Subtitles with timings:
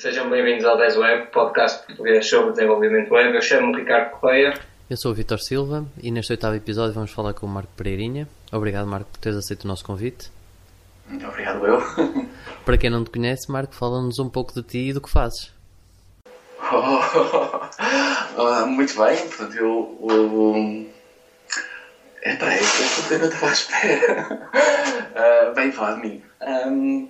[0.00, 3.34] Sejam bem-vindos ao 10 Web, podcast português sobre desenvolvimento web.
[3.34, 4.54] Eu chamo-me Ricardo Correia.
[4.88, 8.28] Eu sou o Vitor Silva e neste oitavo episódio vamos falar com o Marco Pereirinha.
[8.52, 10.30] Obrigado, Marco, por teres aceito o nosso convite.
[11.08, 11.82] Muito obrigado, eu.
[12.64, 15.52] Para quem não te conhece, Marco, fala-nos um pouco de ti e do que fazes.
[18.40, 19.98] Oh, muito bem, portanto, eu.
[20.08, 20.86] eu
[22.22, 24.50] Epá, esta eu não estava à espera.
[25.50, 26.22] Uh, bem, falar de mim.
[26.40, 27.08] Um,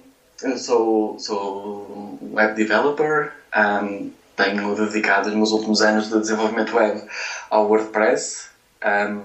[0.57, 7.03] sou, sou web developer, um, tenho dedicado os meus últimos anos de desenvolvimento web
[7.50, 8.49] ao WordPress.
[8.85, 9.22] Um,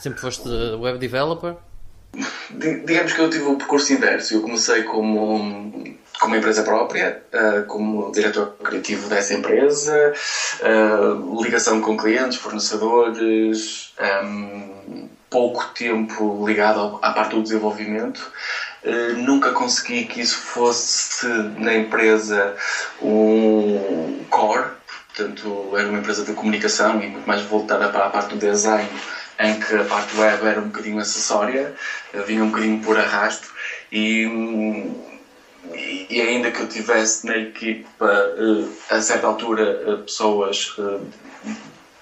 [0.00, 1.56] Sempre foste web developer?
[2.50, 4.34] Digamos que eu tive o percurso inverso.
[4.34, 10.12] Eu comecei como, como empresa própria, uh, como diretor criativo dessa empresa,
[10.62, 13.92] uh, ligação com clientes, fornecedores,
[14.24, 18.32] um, pouco tempo ligado à parte do desenvolvimento.
[18.82, 22.54] Eh, nunca consegui que isso fosse na empresa
[23.02, 24.70] um core,
[25.08, 28.88] portanto era uma empresa de comunicação e muito mais voltada para a parte do design,
[29.40, 31.74] em que a parte web era um bocadinho acessória,
[32.12, 33.48] eh, vinha um bocadinho por arrasto
[33.90, 34.24] e,
[36.08, 40.76] e ainda que eu tivesse na equipa eh, a certa altura pessoas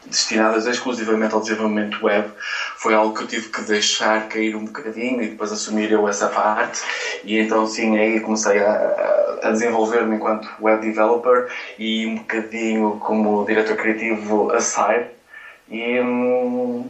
[0.07, 2.29] destinadas exclusivamente ao desenvolvimento web,
[2.77, 6.29] foi algo que eu tive que deixar cair um bocadinho e depois assumir eu essa
[6.29, 6.81] parte.
[7.25, 11.49] E então, sim, aí comecei a, a desenvolver-me enquanto web developer
[11.79, 14.61] e um bocadinho como diretor criativo a.
[15.69, 16.89] E, hum,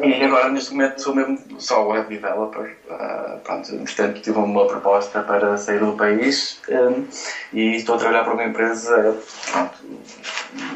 [0.00, 2.74] e agora, neste momento, sou mesmo só web developer.
[2.88, 7.04] Uh, pronto, entretanto, tive uma proposta para sair do país um,
[7.52, 9.16] e estou a trabalhar para uma empresa
[9.50, 9.74] pronto,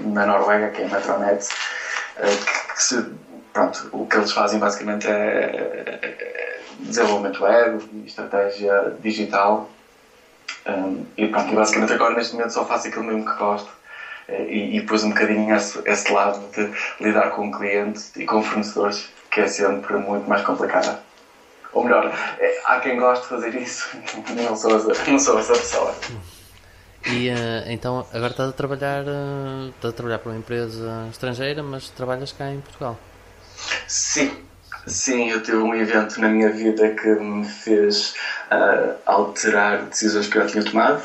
[0.05, 1.47] na Noruega, que é a Metronet,
[2.17, 3.05] uh, que, se,
[3.53, 9.71] pronto, o que eles fazem basicamente é desenvolvimento web estratégia digital.
[10.67, 13.71] Um, e pronto, basicamente agora, neste momento, só faço aquilo mesmo que gosto.
[14.29, 16.69] E, e depois um bocadinho esse, esse lado de
[17.01, 20.99] lidar com clientes e com fornecedores, que é sempre muito mais complicado.
[21.73, 23.89] Ou melhor, é, há quem goste de fazer isso,
[24.35, 24.73] não sou,
[25.07, 25.95] não sou essa pessoa.
[27.09, 31.63] E uh, então agora estás a trabalhar uh, estás a trabalhar para uma empresa estrangeira,
[31.63, 32.99] mas trabalhas cá em Portugal?
[33.87, 34.37] Sim,
[34.87, 38.15] sim, eu tive um evento na minha vida que me fez
[38.51, 41.03] uh, alterar decisões que eu tinha tomado.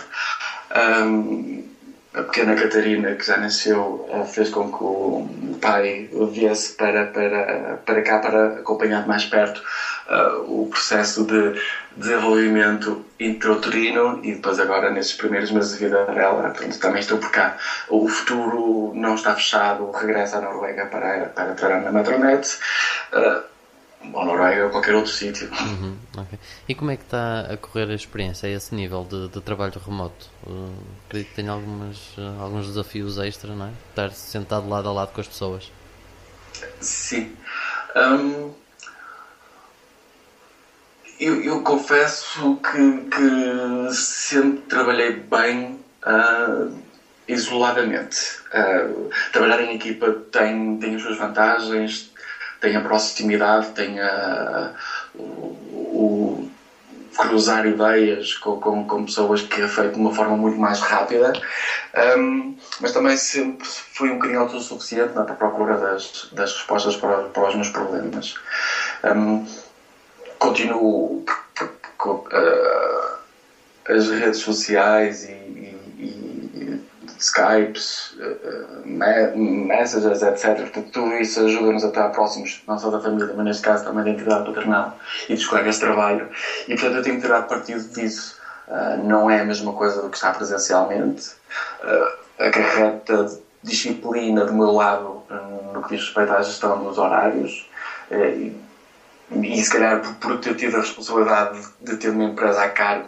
[0.76, 1.70] Um,
[2.14, 8.02] a pequena Catarina, que já nasceu, fez com que o pai viesse para, para, para
[8.02, 9.64] cá para acompanhar de mais perto
[10.12, 11.60] uh, o processo de
[11.96, 17.32] desenvolvimento intrauterino e depois agora nesses primeiros meses de vida dela, portanto, também estou por
[17.32, 17.58] cá.
[17.90, 22.58] O futuro não está fechado, regressa à Noruega para, para trabalhar na Metronet.
[23.14, 23.52] Uh,
[24.14, 25.48] ou Noruega ou qualquer outro sítio.
[25.52, 26.40] Uhum, okay.
[26.68, 29.80] E como é que está a correr a experiência a esse nível de, de trabalho
[29.86, 30.28] remoto?
[30.46, 30.74] Uh,
[31.06, 33.72] acredito que tenha algumas, uh, alguns desafios extra, não é?
[33.90, 35.72] Estar sentado lado a lado com as pessoas.
[36.80, 37.36] Sim.
[37.96, 38.52] Um,
[41.22, 46.76] eu, eu, confesso que, que, sempre trabalhei bem uh,
[47.28, 48.40] isoladamente.
[49.32, 52.12] trabalhar em equipa tem, tem as suas vantagens,
[52.60, 54.74] tem a proximidade, tem a,
[55.16, 56.52] o, o
[57.18, 61.34] cruzar ideias com, com, com, pessoas que é feito de uma forma muito mais rápida,
[62.18, 67.50] um, mas também sempre fui um bocadinho autossuficiente na procura das, das respostas para, para
[67.50, 68.36] os meus problemas.
[69.04, 69.46] Um,
[70.42, 71.24] continuo
[72.04, 73.18] uh,
[73.88, 75.42] as redes sociais e,
[77.20, 80.62] Skypes, uh, messages, etc.
[80.62, 84.04] Portanto, tudo isso ajuda-nos a estar próximos, não só da família, mas neste caso também
[84.04, 84.98] da entidade paternal
[85.30, 86.28] e dos colegas de trabalho.
[86.68, 88.42] E, portanto, eu tenho que tirar partido disso.
[88.68, 91.34] Uh, não é a mesma coisa do que está presencialmente.
[91.84, 95.22] Uh, acarreta disciplina do meu lado
[95.72, 97.70] no que diz respeito à gestão dos horários.
[99.32, 102.70] E, se calhar, por, por ter tido a responsabilidade de, de ter uma empresa a
[102.70, 103.08] cargo,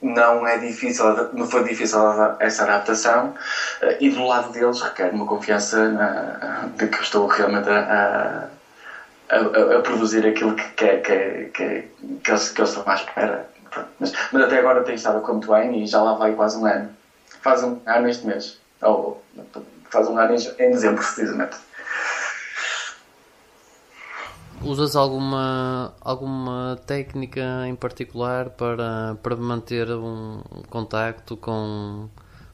[0.00, 1.98] não é difícil, não foi difícil
[2.38, 3.34] essa adaptação
[3.80, 8.48] eh, e do lado deles requer uma confiança de que estou realmente a,
[9.28, 11.88] a, a, a produzir aquilo que, que, que, que,
[12.22, 13.48] que, eles, que eles estão à espera.
[13.98, 16.66] Mas, mas até agora tem estado correr muito bem e já lá vai quase um
[16.66, 16.90] ano.
[17.40, 18.58] Faz um ano este mês.
[18.82, 19.22] Ou
[19.90, 21.56] faz um ano em, em dezembro, precisamente.
[24.66, 32.08] Usas alguma, alguma técnica em particular para, para manter um contacto com,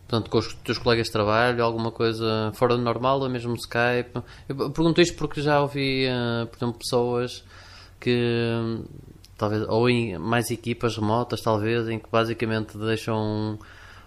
[0.06, 1.64] portanto, com os teus colegas de trabalho?
[1.64, 4.22] Alguma coisa fora do normal ou mesmo Skype?
[4.48, 7.44] Eu pergunto isto porque já ouvi, uh, por exemplo, pessoas
[7.98, 8.82] que
[9.38, 13.58] talvez, ou em mais equipas remotas, talvez, em que basicamente deixam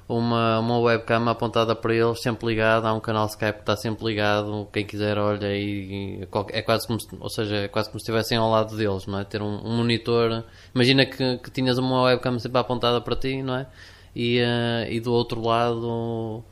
[0.08, 4.06] uma, uma webcam apontada para eles, sempre ligada, há um canal Skype que está sempre
[4.06, 8.04] ligado, quem quiser olha e, é quase como se, ou seja, é quase como se
[8.04, 9.24] estivessem ao lado deles, não é?
[9.24, 10.44] Ter um, um monitor,
[10.74, 13.68] imagina que, que tinhas uma webcam sempre apontada para ti, não é?
[14.16, 16.44] E, uh, e do outro lado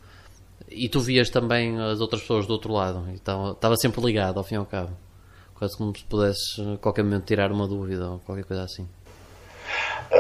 [0.70, 4.44] e tu vias também as outras pessoas do outro lado, então estava sempre ligado ao
[4.44, 4.98] fim e ao cabo,
[5.54, 8.88] quase como se pudesses a qualquer momento tirar uma dúvida ou qualquer coisa assim.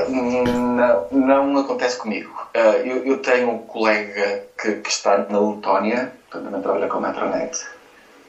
[0.07, 2.47] Não, não acontece comigo.
[2.53, 7.01] Ah, eu, eu tenho um colega que, que está na Letónia, também trabalha com a
[7.01, 7.65] Metronet,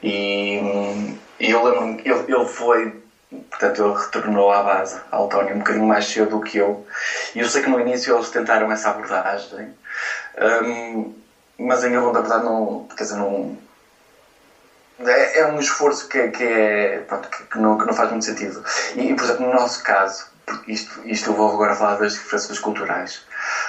[0.01, 0.59] e,
[1.39, 2.95] eu lembro-me, ele, ele foi,
[3.49, 6.83] portanto, ele retornou à base, à Letónia, um bocadinho mais cedo do que eu,
[7.33, 9.71] e eu sei que no início eles tentaram essa abordagem,
[10.63, 11.11] um,
[11.57, 13.57] mas em Irlanda, verdade, não, quer dizer, não,
[14.99, 18.25] é, é um esforço que, que é, pronto, que, que, não, que não faz muito
[18.25, 18.63] sentido.
[18.95, 20.25] E, por exemplo, no nosso caso,
[20.67, 23.25] isto, isto eu vou agora falar das diferenças culturais.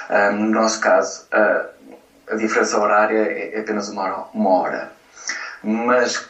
[0.09, 1.67] Uh, no nosso caso, uh,
[2.29, 4.91] a diferença horária é, é apenas uma hora, uma hora.
[5.63, 6.25] Mas,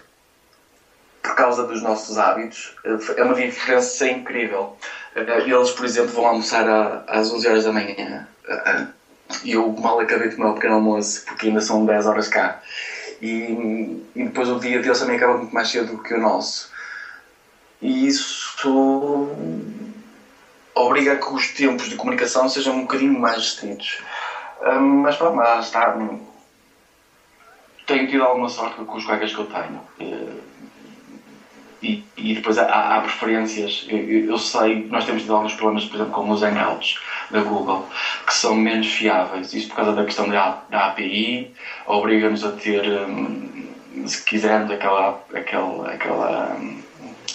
[1.22, 2.76] por causa dos nossos hábitos,
[3.16, 4.78] é uma diferença incrível.
[5.16, 6.66] Uh, eles, por exemplo, vão almoçar
[7.08, 8.28] às 11 horas da manhã.
[9.44, 12.62] E eu mal acabei de tomar o pequeno almoço, porque ainda são 10 horas cá.
[13.22, 16.70] E, e depois o dia deles também acaba muito mais cedo do que o nosso.
[17.82, 18.56] E isso
[20.78, 24.02] obriga a que os tempos de comunicação sejam um bocadinho mais restritos.
[24.62, 25.96] Um, mas pronto, mas está.
[27.86, 29.82] Tenho tido alguma sorte com os colegas que eu tenho.
[31.82, 33.86] E, e depois há, há preferências.
[33.88, 37.88] Eu, eu, sei, nós temos tido alguns problemas, por exemplo, com os Hangouts da Google,
[38.26, 39.54] que são menos fiáveis.
[39.54, 41.54] Isto por causa da questão da, da API,
[41.86, 42.84] obriga-nos a ter,
[44.06, 46.58] se quisermos, aquela, aquela, aquela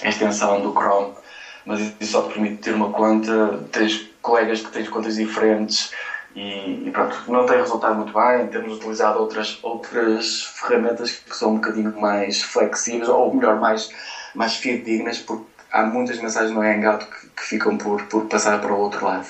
[0.02, 1.14] extensão do Chrome
[1.64, 5.92] mas isso só te permite ter uma conta, tens colegas que têm contas diferentes
[6.34, 8.46] e, e pronto, não tem resultado muito bem.
[8.48, 13.90] Temos utilizado outras, outras ferramentas que são um bocadinho mais flexíveis, ou melhor, mais,
[14.34, 18.72] mais fidedignas, porque há muitas mensagens no Hangout que, que ficam por, por passar para
[18.72, 19.26] o outro lado.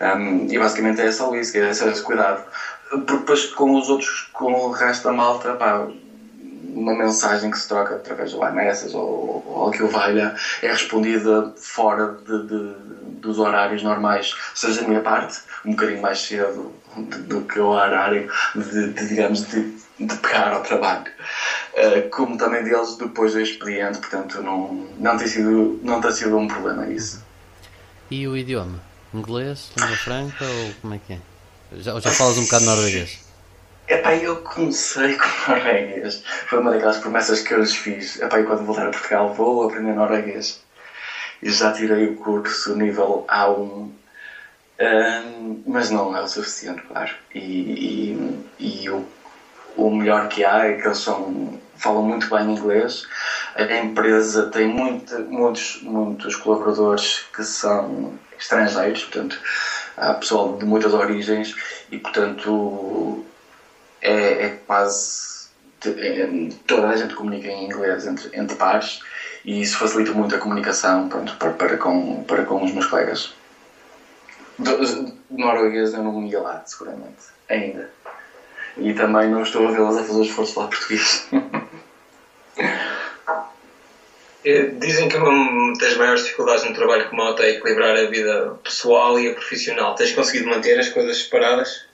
[0.00, 2.42] Um, e basicamente é só isso, é só esse cuidado.
[2.88, 5.86] Porque depois com os outros, com o resto da malta, pá,
[6.74, 11.52] uma mensagem que se troca através do iMessage ou, ou que o valha é respondida
[11.56, 12.74] fora de, de,
[13.20, 18.30] dos horários normais, seja da minha parte, um bocadinho mais cedo do que o horário
[18.54, 21.10] de, de digamos, de, de pegar ao trabalho.
[21.74, 26.36] Uh, como também deles depois do expediente, portanto não, não, tem sido, não tem sido
[26.36, 27.24] um problema isso.
[28.10, 28.80] E o idioma?
[29.14, 31.18] Inglês, língua franca ou como é que é?
[31.78, 33.29] Já, já falas um bocado norueguês?
[33.90, 36.22] Epá, eu comecei com norueguês.
[36.46, 38.22] Foi uma daquelas promessas que eu lhes fiz.
[38.22, 40.62] Epá, e quando voltar a Portugal vou aprender norueguês.
[41.42, 43.90] E já tirei o curso nível A1.
[44.82, 47.10] Um, mas não é o suficiente, claro.
[47.34, 48.14] E,
[48.60, 49.04] e, e o,
[49.76, 53.08] o melhor que há é que eles são, falam muito bem inglês.
[53.56, 59.36] A empresa tem muito, muitos, muitos colaboradores que são estrangeiros, portanto,
[59.96, 61.56] há pessoal de muitas origens
[61.90, 63.26] e, portanto,
[64.00, 65.40] é, é quase.
[65.84, 66.26] É,
[66.66, 69.00] toda a gente comunica em inglês entre, entre pares
[69.42, 73.30] e isso facilita muito a comunicação pronto, para, para, com, para com os meus colegas.
[74.58, 77.16] Do, norueguês eu não me ia lá, seguramente,
[77.48, 77.88] ainda.
[78.76, 81.26] E também não estou a vê-las a fazer o esforço de falar português.
[84.42, 89.18] Eh, dizem que uma das maiores dificuldades no trabalho remoto é equilibrar a vida pessoal
[89.18, 89.94] e a profissional.
[89.94, 91.84] Tens conseguido manter as coisas separadas?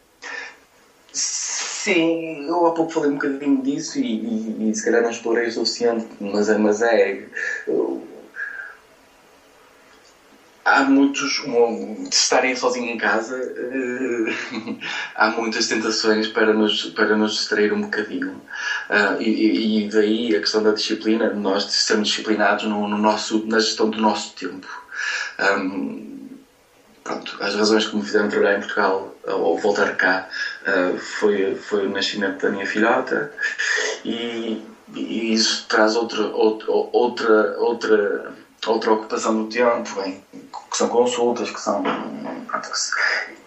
[1.87, 5.47] Sim, eu há pouco falei um bocadinho disso e, e, e se calhar não explorei
[5.47, 6.59] o suficiente, mas é.
[6.59, 7.28] Mas é
[7.64, 8.05] eu,
[10.64, 11.38] há muitos.
[11.45, 14.76] Um, estarem sozinho em casa, uh,
[15.14, 18.43] há muitas tentações para nos, para nos distrair um bocadinho.
[18.90, 23.61] Uh, e, e, daí a questão da disciplina, nós sermos disciplinados no, no nosso, na
[23.61, 24.66] gestão do nosso tempo.
[25.38, 26.16] Um,
[27.05, 30.26] pronto, as razões que me fizeram trabalhar em Portugal ou voltar cá
[30.66, 33.30] uh, foi, foi o nascimento da minha filhota
[34.04, 34.62] e,
[34.94, 38.35] e isso traz outra, outra, outra, outra,
[38.70, 41.82] outra ocupação do tempo, em, que são consultas, que são.
[42.46, 42.70] Pronto,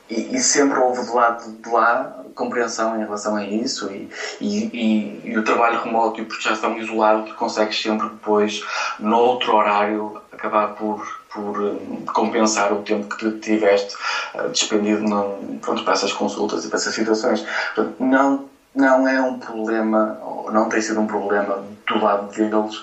[0.09, 4.09] e, e, sempre houve do lado de lá compreensão em relação a isso e,
[4.41, 8.63] e, e, o trabalho remoto e porque já estão isolados consegues sempre depois
[8.97, 13.95] no outro horário acabar por por um, compensar o tempo que tiveste
[14.33, 17.45] uh, despendido no, pronto, para essas consultas e para essas situações.
[17.75, 22.81] Portanto, não, não é um problema, ou não tem sido um problema do lado deles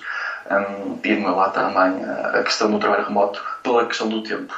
[0.51, 4.55] Um, e é lá também a questão do trabalho remoto pela questão do tempo.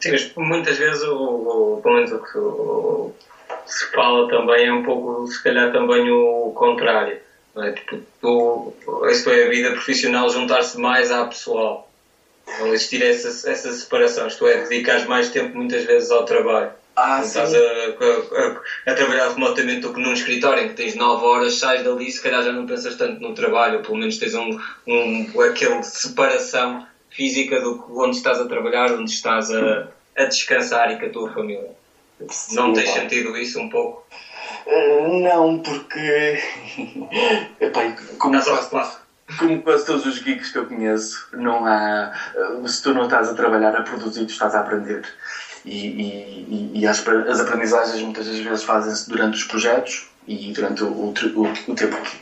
[0.00, 4.82] Sim, mas muitas vezes, o, o, pelo menos o que se fala também é um
[4.82, 7.18] pouco, se calhar, também o contrário.
[7.56, 7.70] É?
[7.70, 8.74] Tipo, tu,
[9.10, 11.88] isso é a vida profissional juntar-se mais à pessoal.
[12.58, 14.26] Não existir essa, essa separação.
[14.26, 16.70] Isto é, dedicar mais tempo muitas vezes ao trabalho.
[16.94, 21.24] Ah, estás a, a, a, trabalhar remotamente do que num escritório em que tens 9
[21.24, 24.34] horas, sais dali se calhar já não pensas tanto no trabalho, ou pelo menos tens
[24.34, 30.92] um, um, aquele separação física do onde estás a trabalhar, onde estás a, a descansar
[30.92, 31.70] e com a tua família.
[32.28, 34.06] Sim, não tens sentido isso um pouco?
[34.66, 36.38] Uh, não, porque.
[37.60, 38.96] Epá, como, quase,
[39.38, 42.12] como quase todos os geeks que eu conheço, não há.
[42.34, 45.02] Uh, se tu não estás a trabalhar, a produzir, tu estás a aprender.
[45.64, 50.82] E, e, e as, as aprendizagens muitas das vezes fazem-se durante os projetos e durante
[50.82, 52.16] o, o, o tempo que,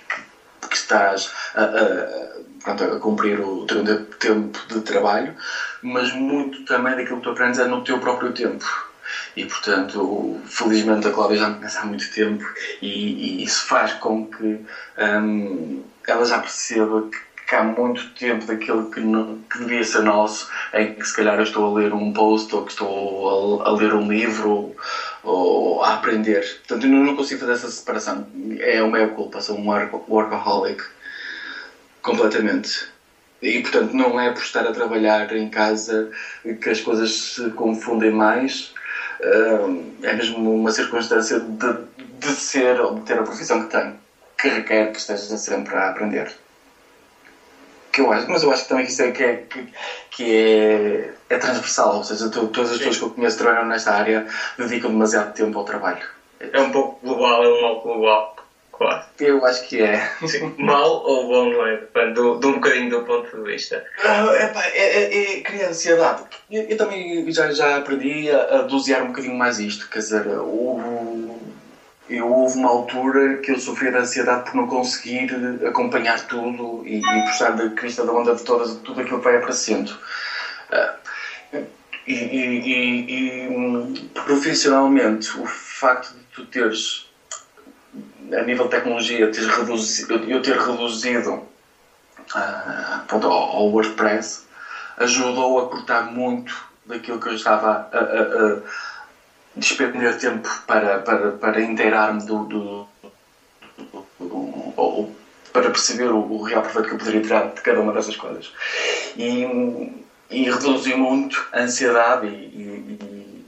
[0.69, 3.83] que estás a, a, a, a, cumprir o teu
[4.19, 5.35] tempo de trabalho,
[5.83, 8.65] mas muito também daquilo que tu aprendes é no teu próprio tempo.
[9.37, 12.45] E portanto, felizmente a Cláudia já me conhece há muito tempo
[12.81, 14.65] e, e isso faz com que
[14.99, 17.19] um, ela já perceba que
[17.51, 21.37] que há muito tempo daquilo que, não, que devia ser nosso, em que se calhar
[21.37, 24.73] eu estou a ler um post ou que estou a, a ler um livro
[25.25, 26.47] ou, a aprender.
[26.59, 28.25] Portanto, eu não consigo fazer essa separação.
[28.61, 29.69] É uma culpa, sou um
[30.09, 30.81] workaholic
[32.01, 32.87] completamente.
[33.43, 36.09] E portanto, não é por estar a trabalhar em casa
[36.63, 38.73] que as coisas se confundem mais.
[40.05, 41.75] É mesmo uma circunstância de,
[42.21, 43.97] de ser ou de ter a profissão que tenho,
[44.41, 46.33] que requer que esteja sempre a aprender
[47.93, 49.43] que eu acho, mas eu acho que também que isso é, que é,
[50.11, 53.93] que é, é transversal, ou seja, todas as pessoas que eu conheço que trabalham nesta
[53.93, 56.07] área dedicam demasiado tempo ao trabalho.
[56.41, 58.35] É um pouco global, é um mal global,
[58.73, 59.01] claro.
[59.19, 59.99] Eu acho que é.
[60.27, 61.77] Sim, mal ou bom, não é?
[61.77, 63.85] Depende do, de um bocadinho do ponto de vista.
[63.99, 66.23] Uh, é, é, é, cria ansiedade.
[66.51, 70.27] Eu, eu, também já, já aprendi a, a dosear um bocadinho mais isto, quer dizer,
[70.29, 71.40] o
[72.11, 75.31] eu houve uma altura que eu sofria de ansiedade por não conseguir
[75.65, 79.37] acompanhar tudo e, e puxar da crista da onda de todas, tudo aquilo que vai
[79.37, 79.91] aparecendo.
[80.71, 81.65] Uh,
[82.07, 87.07] e, e, e, profissionalmente, o facto de tu teres,
[88.37, 94.43] a nível de tecnologia, teres reduzido, eu ter reduzido uh, pronto, ao, ao WordPress
[94.97, 98.57] ajudou a cortar muito daquilo que eu estava a, a, a
[99.57, 102.89] despender tempo para, para, para inteirar-me do, do,
[103.79, 105.15] do, do, ou
[105.53, 108.53] para perceber o, o, real proveito que eu poderia tirar de cada uma dessas coisas.
[109.17, 109.45] E,
[110.31, 112.99] e reduziu muito a ansiedade e,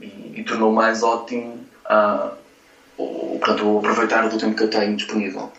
[0.01, 2.31] e, e, tornou mais ótimo uh,
[2.97, 5.51] o, portanto, o aproveitar do tempo que eu tenho disponível.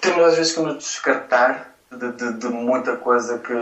[0.00, 3.52] temos às vezes que nos descartar de, de, de, muita coisa que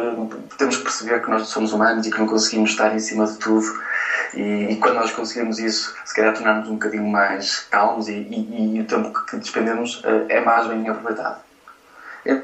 [0.56, 3.38] temos que perceber que nós somos humanos e que não conseguimos estar em cima de
[3.38, 3.64] tudo.
[4.34, 8.76] E, e quando nós conseguimos isso, se calhar tornarmos um bocadinho mais calmos e, e,
[8.76, 11.36] e o tempo que despendemos uh, é mais bem aproveitado.
[12.24, 12.34] Eu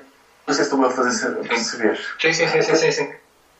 [0.46, 1.98] não sei se estou a fazer perceber.
[2.20, 3.08] Sim, sim, sim, sim, sim.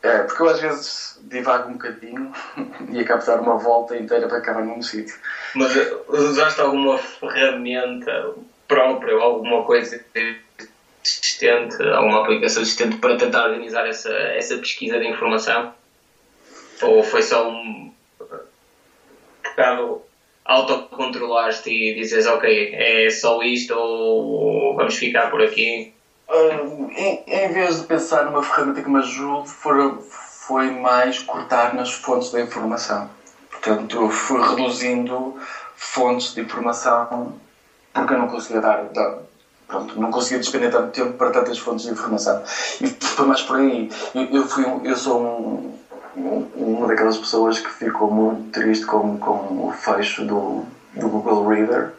[0.03, 2.31] É, porque eu às vezes divago um bocadinho
[2.91, 5.17] e acabo de dar uma volta inteira para acabar num sítio.
[5.55, 8.33] Mas eh, usaste alguma ferramenta
[8.67, 10.01] própria ou alguma coisa
[11.05, 15.73] existente, alguma aplicação existente para tentar organizar essa, essa pesquisa de informação?
[16.83, 17.93] Ou foi só um
[19.45, 20.03] bocado
[20.45, 25.93] autocontrolaste e dizes, ok, é só isto ou vamos ficar por aqui?
[26.29, 31.75] Uh, em, em, vez de pensar numa ferramenta que me ajude, foi, foi mais cortar
[31.75, 33.11] nas fontes da informação.
[33.51, 35.37] Portanto, fui reduzindo
[35.77, 37.39] fontes de informação
[37.93, 39.19] porque eu não conseguia dar, dar
[39.67, 42.43] pronto, não conseguia despender tanto tempo para tantas fontes de informação.
[42.81, 43.91] E foi mais por aí.
[44.15, 45.79] Eu, eu, fui, eu sou um,
[46.17, 50.65] um, uma daquelas pessoas que ficou muito triste com, com o fecho do,
[50.95, 51.93] do Google Reader.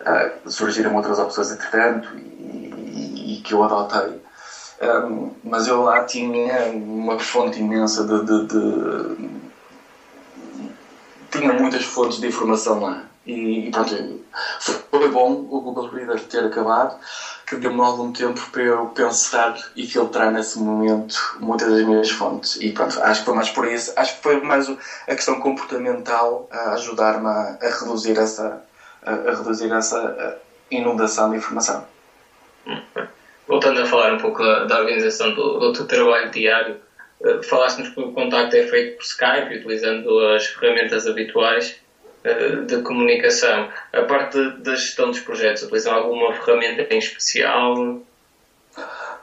[0.00, 4.20] Uh, surgiram outras opções entretanto e, e, que eu adotei.
[4.80, 9.30] Um, mas eu lá tinha uma fonte imensa de, de, de,
[11.30, 14.24] tinha muitas fontes de informação lá e, e pronto,
[14.90, 16.96] foi bom o Google Reader ter acabado,
[17.46, 22.56] que deu-me algum tempo para eu pensar e filtrar nesse momento muitas das minhas fontes.
[22.60, 26.48] E pronto, acho que foi mais por isso, acho que foi mais a questão comportamental
[26.50, 28.62] a ajudar-me a, a, reduzir essa,
[29.02, 30.38] a, a reduzir essa
[30.70, 31.84] inundação de informação.
[33.46, 36.76] Voltando a falar um pouco da, da organização do, do teu trabalho diário,
[37.24, 41.76] eh, falaste-nos que o contacto é feito por Skype, utilizando as ferramentas habituais.
[42.66, 43.68] De comunicação.
[43.92, 48.00] A parte da gestão dos projetos, utilizam alguma ferramenta em especial?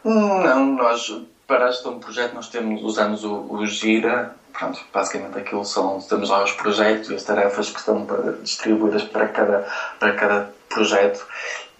[0.03, 1.10] Não, nós
[1.48, 6.00] para a gestão de projeto nós temos, usamos o, o Gira, pronto, basicamente aquilo são,
[6.01, 8.07] temos lá os projetos e as tarefas que estão
[8.41, 9.67] distribuídas para cada,
[10.00, 11.25] para cada projeto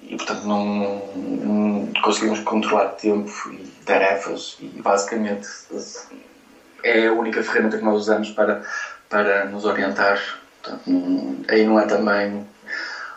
[0.02, 5.48] e portanto não, não conseguimos controlar tempo e tarefas e basicamente
[6.84, 8.64] é a única ferramenta que nós usamos para,
[9.10, 10.20] para nos orientar.
[10.64, 12.48] Portanto, não, aí não é também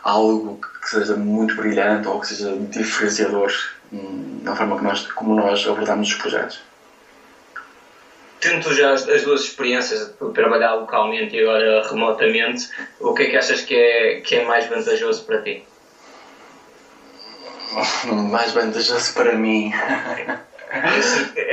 [0.03, 3.51] algo que seja muito brilhante ou que seja diferenciador
[3.91, 6.61] hum, na forma que nós, como nós abordamos os projetos.
[8.39, 13.29] Tendo já as, as, duas experiências de trabalhar localmente e agora remotamente, o que é
[13.31, 15.63] que achas que é, que é mais vantajoso para ti?
[18.29, 19.71] mais vantajoso para mim.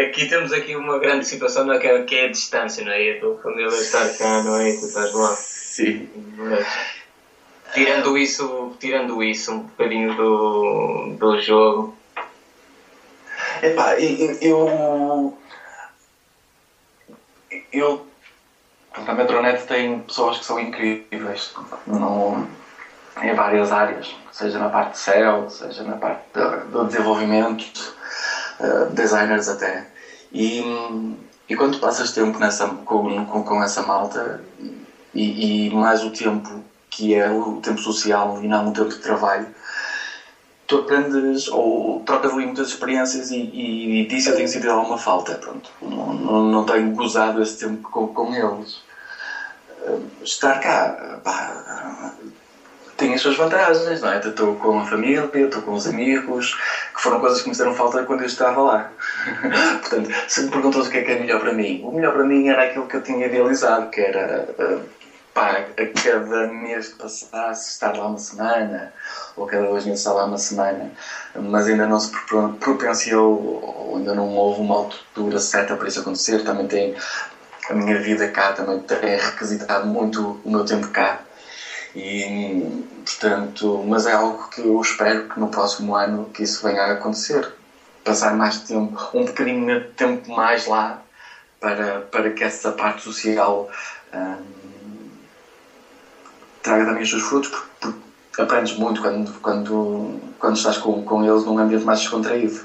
[0.00, 3.02] aqui temos aqui uma grande situação não é, que, é, é a distância, não é?
[3.02, 4.70] E a tua família estar cá, não é?
[4.70, 5.36] E tu estás lá.
[5.75, 6.09] Sim.
[7.73, 11.97] Tirando isso, tirando isso um bocadinho do, do jogo.
[13.61, 15.37] Epá, eu.
[17.73, 18.07] Eu.
[18.95, 21.52] A Metronet tem pessoas que são incríveis
[21.85, 22.47] não,
[23.21, 26.23] em várias áreas, seja na parte de SEO, seja na parte
[26.71, 27.97] do desenvolvimento,
[28.61, 29.88] uh, designers até.
[30.31, 30.62] E,
[31.49, 34.40] e quando passas tempo nessa, com, com, com essa malta
[35.14, 38.99] e, e mais o tempo que é o tempo social e não o tempo de
[38.99, 39.49] trabalho,
[40.66, 44.97] tu aprendes ou trocas ali muitas experiências e, e, e disso eu tenho sentido alguma
[44.97, 45.35] falta.
[45.35, 45.71] Pronto.
[45.83, 48.83] Não, não, não tenho gozado esse tempo com, com eles.
[50.23, 52.12] Estar cá, pá,
[52.97, 54.18] tem as suas vantagens, não é?
[54.18, 56.54] Estou com a família, estou com os amigos,
[56.94, 58.90] que foram coisas que me fizeram falta quando eu estava lá.
[59.80, 62.25] Portanto, se me perguntas o que é que é melhor para mim, o melhor para
[62.25, 64.47] mim era aquilo que eu tinha idealizado, que era
[65.34, 68.92] pá, a cada mês que passasse estar lá uma semana,
[69.36, 70.92] ou cada dois meses estar lá uma semana,
[71.34, 72.10] mas ainda não se
[72.60, 76.44] propenciou, ou ainda não houve uma altura certa para isso acontecer.
[76.44, 76.96] Também tem
[77.68, 81.20] a minha vida cá, também tem requisitado muito o meu tempo cá.
[81.96, 86.82] E, portanto, mas é algo que eu espero que no próximo ano que isso venha
[86.82, 87.52] a acontecer.
[88.04, 91.00] Passar mais tempo, um bocadinho de tempo mais lá,
[91.60, 93.70] para, para que essa parte social
[94.12, 94.53] hum,
[96.64, 97.98] traga também os seus frutos, porque,
[98.30, 102.64] porque aprendes muito quando, quando, quando estás com, com eles num ambiente mais descontraído.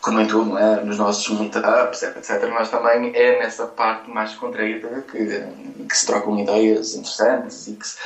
[0.00, 0.84] Como em tudo, não é?
[0.84, 2.46] nos nossos meetups, etc.
[2.50, 5.42] Nós também é nessa parte mais descontraída que,
[5.88, 7.96] que se trocam ideias interessantes e que se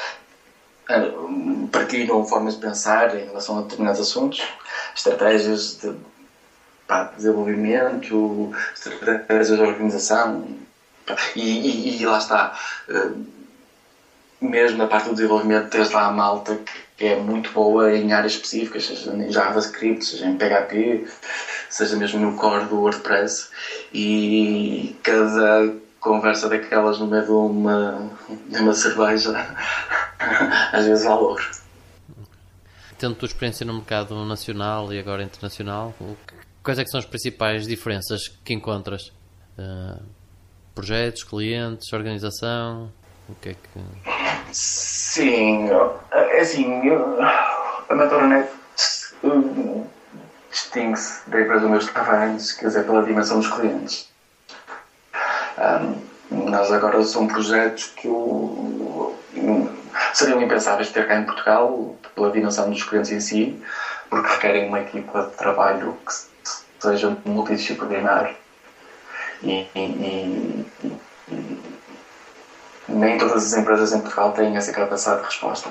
[0.89, 4.41] uh, partilham formas de pensar em relação a determinados assuntos,
[4.95, 5.93] estratégias de
[6.87, 10.47] pá, desenvolvimento, estratégias de organização.
[11.35, 12.57] E, e, e lá está.
[12.89, 13.38] Uh,
[14.41, 16.59] mesmo na parte do desenvolvimento, tens lá a malta
[16.97, 21.07] que é muito boa em áreas específicas, seja em JavaScript, seja em PHP,
[21.71, 23.51] seja mesmo no core do WordPress.
[23.95, 28.11] E cada conversa daquelas no meio de uma,
[28.49, 29.31] de uma cerveja,
[30.73, 31.41] às vezes valor.
[32.99, 35.95] Tendo tua experiência no mercado nacional e agora internacional,
[36.65, 39.13] quais é são as principais diferenças que encontras?
[39.57, 40.03] Uh,
[40.75, 42.93] projetos, clientes, organização?
[43.29, 44.53] O que é que.
[44.53, 45.69] Sim,
[46.13, 46.81] é assim,
[47.89, 48.49] a Metoranet
[50.51, 54.09] distingue-se da empresa meus trabalhos, quer dizer, pela dimensão dos clientes.
[55.59, 59.19] Um, nós agora são projetos que eu,
[60.15, 63.63] seriam impensáveis ter cá em Portugal, pela dimensão dos clientes em si,
[64.09, 66.15] porque requerem uma equipa de trabalho que
[66.81, 68.35] seja multidisciplinar
[69.43, 70.67] e, e, e
[72.89, 75.71] nem todas as empresas em Portugal têm essa capacidade de resposta.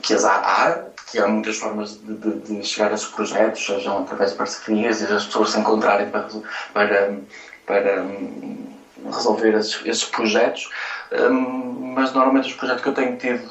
[0.00, 4.02] Que as há, que há muitas formas de, de, de, chegar a esses projetos, sejam
[4.02, 6.28] através de parcerias e as pessoas se encontrarem para,
[6.72, 7.18] para,
[7.66, 10.70] para hum, resolver esses, esses projetos,
[11.12, 13.48] hum, mas normalmente os projetos que eu tenho tido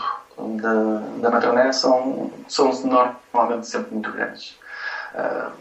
[0.60, 0.74] da,
[1.22, 4.60] da Matroné são, são normalmente sempre muito grandes.
[5.14, 5.52] Uh,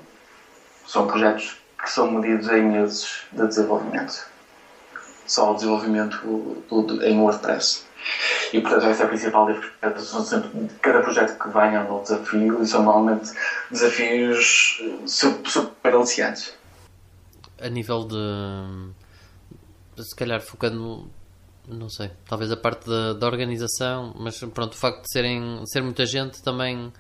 [0.87, 4.30] são projetos que são medidos em meses de desenvolvimento
[5.31, 6.19] só o desenvolvimento
[6.69, 7.85] do, do, em WordPress.
[8.53, 10.51] E portanto essa é a principal diferença.
[10.81, 13.31] Cada projeto que venha é um desafio e são normalmente
[13.71, 16.55] desafios super aliciantes.
[17.61, 21.11] A nível de se calhar focando
[21.69, 25.83] não sei, talvez a parte da, da organização, mas pronto, o facto de serem ser
[25.83, 26.93] muita gente também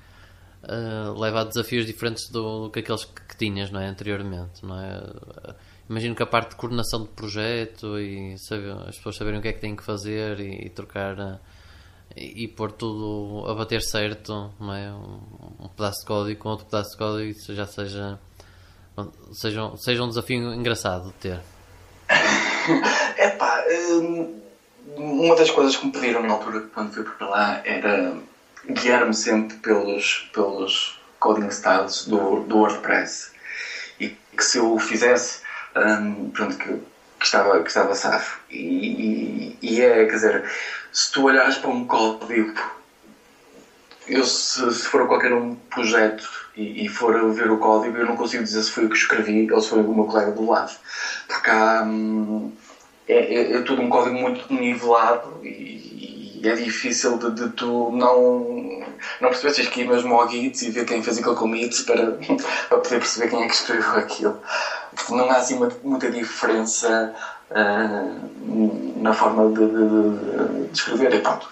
[0.65, 3.87] uh, leva a desafios diferentes do, do, que aqueles que, que tinhas não é?
[3.87, 4.65] anteriormente.
[4.65, 5.03] Não é?
[5.89, 9.49] imagino que a parte de coordenação de projeto e saber, as pessoas saberem o que
[9.49, 11.41] é que têm que fazer e, e trocar
[12.17, 14.91] e, e, pôr tudo a bater certo, não é?
[14.93, 18.19] Um, um, pedaço de código com outro pedaço de código, isso já seja,
[19.33, 21.41] seja, seja um desafio engraçado de ter.
[23.17, 24.41] É pá, hum,
[24.97, 28.17] uma das coisas que me pediram na altura quando fui para lá era
[28.67, 33.31] guiar-me sempre pelos, pelos coding styles do, do WordPress
[33.99, 35.41] e que se eu o fizesse,
[35.77, 36.73] um, pronto, que,
[37.19, 38.41] que, estava, que estava safo.
[38.51, 40.45] E, e, e, é, quer dizer,
[40.93, 42.81] se tu olhares para um código,
[44.07, 48.15] eu se, se for qualquer um projeto e, e, for ver o código, eu não
[48.15, 50.73] consigo dizer se foi o que escrevi ou se foi o meu colega do lado.
[51.29, 52.51] Porque há, hum,
[53.07, 56.10] é, é, é tudo um código muito nivelado e,
[56.41, 58.83] e é difícil de, de, tu não,
[59.21, 59.53] não perceber.
[59.53, 62.13] Tens que ir mesmo ao Git e ver quem fez aquele commit para,
[62.69, 64.41] para poder perceber quem é que escreveu aquilo.
[65.11, 67.15] Não há assim uma, muita diferença
[67.51, 71.15] uh, na forma de, de, de, escrever.
[71.15, 71.47] E pronto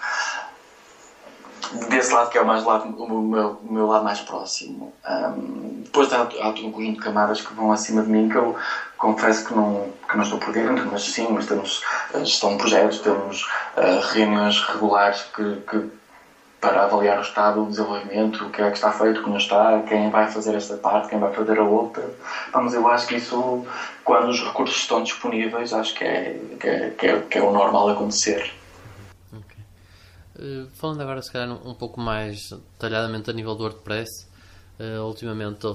[1.89, 4.93] desse lado que é o mais lado, o meu, o meu lado mais próximo.
[5.07, 8.35] Um, depois há, há todo um conjunto de camadas que vão acima de mim que
[8.35, 8.55] eu
[8.97, 11.81] confesso que não, que não estou por dentro, mas sim, mas temos
[12.13, 13.43] gestão de projetos, temos
[13.77, 15.89] uh, reuniões regulares que, que,
[16.59, 20.09] para avaliar o estado do desenvolvimento, o que é que está feito, como está, quem
[20.09, 22.03] vai fazer esta parte, quem vai fazer a outra.
[22.51, 23.65] Vamos, eu acho que isso,
[24.03, 27.51] quando os recursos estão disponíveis, acho que é, que é, que é, que é o
[27.51, 28.58] normal acontecer.
[30.39, 34.25] Uh, falando agora, se calhar, um, pouco mais detalhadamente a nível do WordPress,
[34.79, 35.67] uh, ultimamente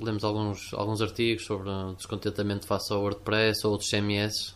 [0.00, 4.54] lemos alguns, alguns artigos sobre descontentamento face ao WordPress ou outros CMS,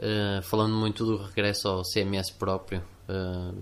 [0.00, 2.82] uh, falando muito do regresso ao CMS próprio,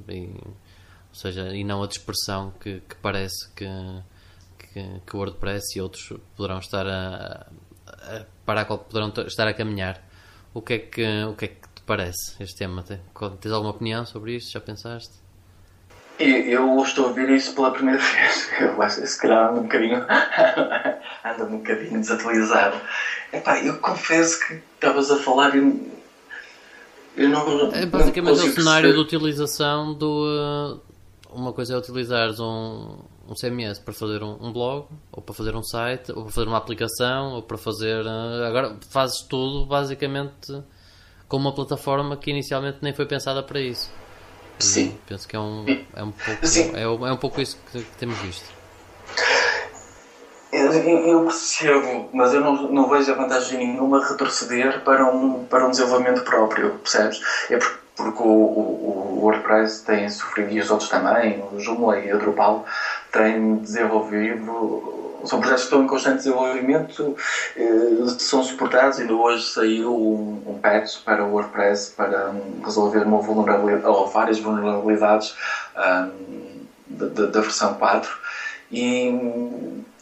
[0.09, 3.66] e, ou seja, e não a dispersão que, que parece que,
[4.59, 7.46] que, que, o WordPress e outros poderão estar a,
[7.87, 10.02] a, para a qual poderão estar a caminhar.
[10.55, 12.83] O que é que, o que, é que te parece este tema?
[12.83, 14.53] Tens alguma opinião sobre isto?
[14.53, 15.12] Já pensaste?
[16.18, 18.51] Eu estou a ouvir isso pela primeira vez.
[18.61, 20.07] Eu acho que se calhar ando um bocadinho,
[21.25, 22.81] ando um bocadinho desatualizado.
[23.33, 25.92] Epá, eu confesso que estavas a falar e
[27.16, 27.73] eu não.
[27.73, 28.92] É basicamente não o cenário perceber.
[28.92, 30.27] de utilização do.
[30.27, 30.81] Uh,
[31.31, 35.57] uma coisa é utilizares um, um CMS para fazer um, um, blog, ou para fazer
[35.57, 38.05] um site, ou para fazer uma aplicação, ou para fazer.
[38.05, 40.62] Uh, agora fazes tudo basicamente
[41.33, 43.90] com uma plataforma que inicialmente nem foi pensada para isso.
[44.59, 44.99] Sim.
[45.07, 45.64] Penso que é um,
[45.97, 46.77] é um, pouco, Sim.
[46.77, 48.45] É, é um pouco isso que, que temos visto.
[50.53, 55.66] Eu, eu, percebo, mas eu não, não vejo a vantagem nenhuma retroceder para um, para
[55.66, 57.23] um desenvolvimento próprio, percebes?
[57.49, 61.99] É porque, porque o, o, o WordPress tem sofrido, e os outros também, o Joomla
[61.99, 62.66] e o Drupal,
[63.12, 67.16] têm desenvolvido são projetos que estão em constante desenvolvimento,
[67.57, 68.98] eh, são suportados.
[68.98, 74.38] Ainda hoje saiu um, um patch para o WordPress para resolver uma vulnerabilidade, ou várias
[74.38, 75.35] vulnerabilidades
[75.77, 78.11] um, da, da, versão 4.
[78.70, 79.12] E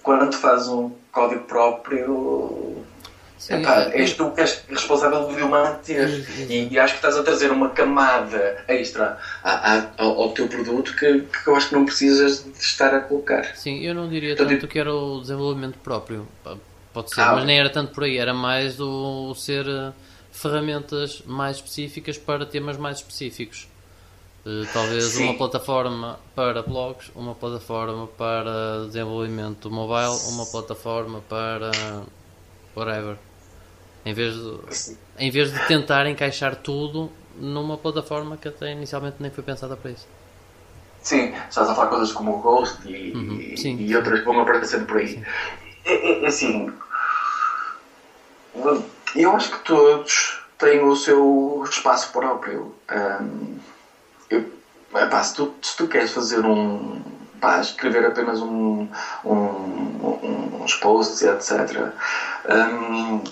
[0.03, 2.85] quando tu fazes um código próprio,
[3.40, 6.11] Sim, Epá, é, és tu que és responsável de o manter.
[6.50, 10.46] E, e, acho que estás a trazer uma camada extra a, a, ao, ao, teu
[10.46, 13.57] produto que, que eu acho que não precisas de estar a colocar.
[13.57, 16.29] Sim, eu não diria então, tanto que era o desenvolvimento próprio.
[16.92, 18.18] Pode ser, ah, mas nem era tanto por aí.
[18.18, 19.92] Era mais do ser eh,
[20.31, 23.66] ferramentas mais específicas para temas mais específicos.
[24.44, 25.24] Uh, talvez Sim.
[25.24, 31.70] uma plataforma para blogs, uma plataforma para desenvolvimento mobile, uma plataforma para
[32.76, 33.16] whatever.
[34.05, 39.31] Em vez de, em vez de tentar encaixar tudo numa plataforma que até inicialmente nem
[39.31, 40.07] foi pensada para isso.
[41.03, 43.41] Sim, estás a falar coisas como o Ghost e, uhum,
[43.79, 45.23] e outras que vão aparecendo por aí.
[45.85, 46.73] É, é, é, assim,
[49.15, 52.75] eu acho que todos têm o seu espaço próprio.
[52.91, 53.59] Um,
[54.29, 54.45] eu,
[54.95, 57.01] epá, se, tu, se tu queres fazer um.
[57.41, 58.87] Pá, escrever apenas um,
[59.25, 61.93] um, um, uns posts, etc.
[62.47, 63.23] Um,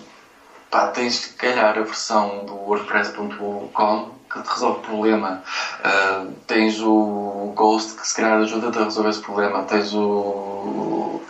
[0.71, 5.43] pá, tens se calhar a versão do WordPress.com que te resolve o problema.
[5.81, 9.63] Uh, tens o Ghost que se calhar ajuda-te a resolver esse problema.
[9.65, 11.21] Tens o,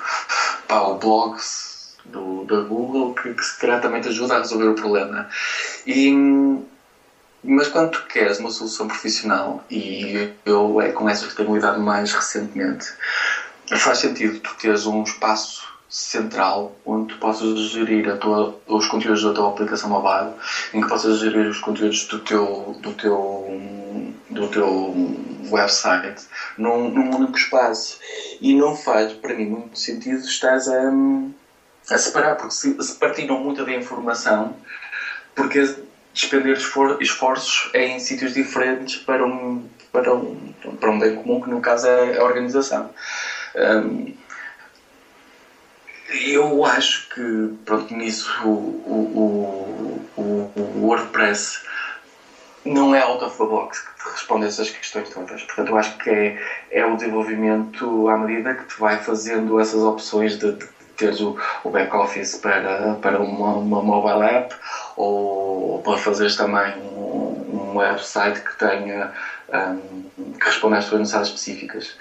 [0.67, 4.69] pá, o Blogs do, da Google que, que se calhar também te ajuda a resolver
[4.69, 5.29] o problema.
[5.87, 6.13] E,
[7.43, 11.81] mas quando tu queres uma solução profissional, e eu é com essas que tenho lidado
[11.81, 12.93] mais recentemente,
[13.77, 19.33] faz sentido tu teres um espaço central onde tu possas gerir tua, os conteúdos da
[19.33, 20.35] tua aplicação mobile,
[20.75, 24.95] em que possas gerir os conteúdos do teu, do teu do teu
[25.51, 27.99] website num, num único espaço.
[28.41, 30.93] E não faz, para mim, muito sentido estás a,
[31.91, 34.55] a separar, porque se, se partilham muita da informação,
[35.35, 35.75] porque
[36.13, 36.59] despender
[37.01, 41.87] esforços em sítios diferentes para um, para um, para um bem comum, que no caso
[41.87, 42.91] é a organização.
[43.57, 44.15] Um,
[46.11, 51.61] eu acho que, pronto, nisso o, o, o, o WordPress
[52.65, 55.43] não é out of the box que te responde a essas questões todas.
[55.43, 56.37] Portanto, eu acho que é,
[56.71, 60.67] é o desenvolvimento à medida que te vai fazendo essas opções de, de
[60.97, 64.55] teres o, o back-office para, para uma, uma mobile app
[64.97, 69.13] ou para fazeres também um, um website que tenha
[69.49, 71.97] um, que responda às tuas necessidades específicas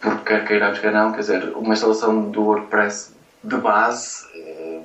[0.00, 3.12] porque quer queiramos que não, quer dizer, uma instalação do WordPress
[3.44, 4.80] de base eh,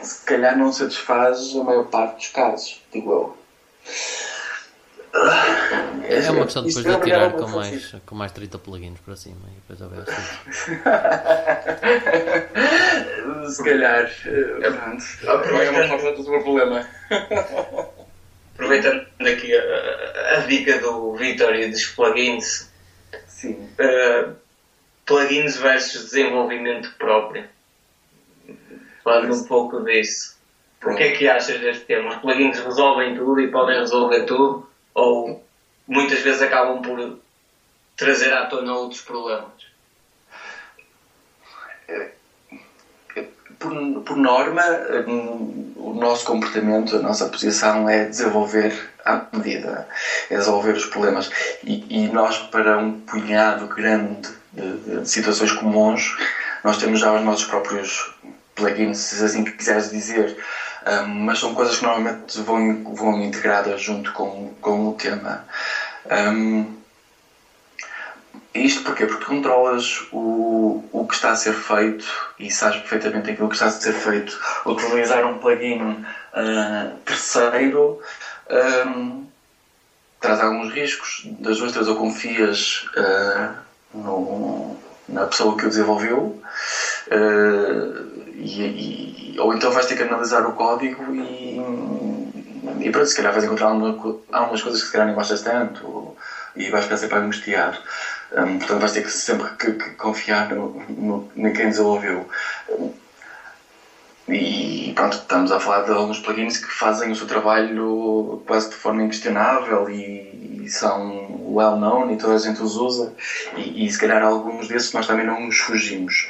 [0.00, 3.36] se calhar não satisfaz a maior parte dos casos, digo eu.
[6.04, 9.46] É, é uma questão depois de atirar com mais, com mais 30 plugins para cima
[9.48, 10.04] e depois houver
[13.50, 15.04] Se calhar, eh, pronto.
[15.60, 16.88] É uma forma de resolver o problema.
[18.62, 22.70] aproveitando aqui a, a dica do Vitor e dos plugins,
[23.26, 23.68] Sim.
[23.78, 24.36] Uh,
[25.04, 27.44] plugins versus desenvolvimento próprio.
[29.02, 30.40] Falando um pouco disso.
[30.84, 32.10] O que é que achas deste tema?
[32.10, 34.68] Os plugins resolvem tudo e podem resolver tudo?
[34.94, 35.44] Ou
[35.86, 37.18] muitas vezes acabam por
[37.96, 39.50] trazer à tona outros problemas?
[41.88, 42.21] É
[43.62, 44.62] por, por norma,
[45.06, 49.86] hum, o nosso comportamento, a nossa posição é desenvolver à medida,
[50.28, 51.30] é resolver os problemas.
[51.64, 56.16] E, e nós, para um punhado grande de, de, situações comuns,
[56.64, 58.14] nós temos já os nossos próprios
[58.54, 60.36] plugins, se assim quiseres dizer,
[60.86, 65.44] um, mas são coisas que normalmente vão, vão integradas junto com, com o tema.
[66.10, 66.81] Um,
[68.54, 69.06] isto porquê?
[69.06, 72.04] Porque controlas o, o que está a ser feito
[72.38, 74.38] e sabes perfeitamente aquilo que está a ser feito.
[74.66, 78.00] Utilizar um plugin uh, terceiro
[78.86, 79.24] um,
[80.20, 81.22] traz alguns riscos.
[81.40, 83.54] Das duas, três, ou confias uh,
[83.94, 84.76] no,
[85.08, 86.40] na pessoa que o desenvolveu,
[87.08, 91.60] uh, e, e, ou então vais ter que analisar o código e,
[92.80, 96.16] e pronto, se calhar vais encontrar algumas coisas que se calhar nem gostas tanto
[96.54, 97.80] e vais ficar sempre a angustiar.
[98.34, 102.28] Um, portanto, vais ter que sempre que, que confiar no, no, em quem desenvolveu.
[104.28, 108.76] E pronto, estamos a falar de alguns plugins que fazem o seu trabalho quase de
[108.76, 113.12] forma inquestionável e, e são well known e toda a gente os usa.
[113.56, 116.28] E, e se calhar alguns desses nós também não nos fugimos.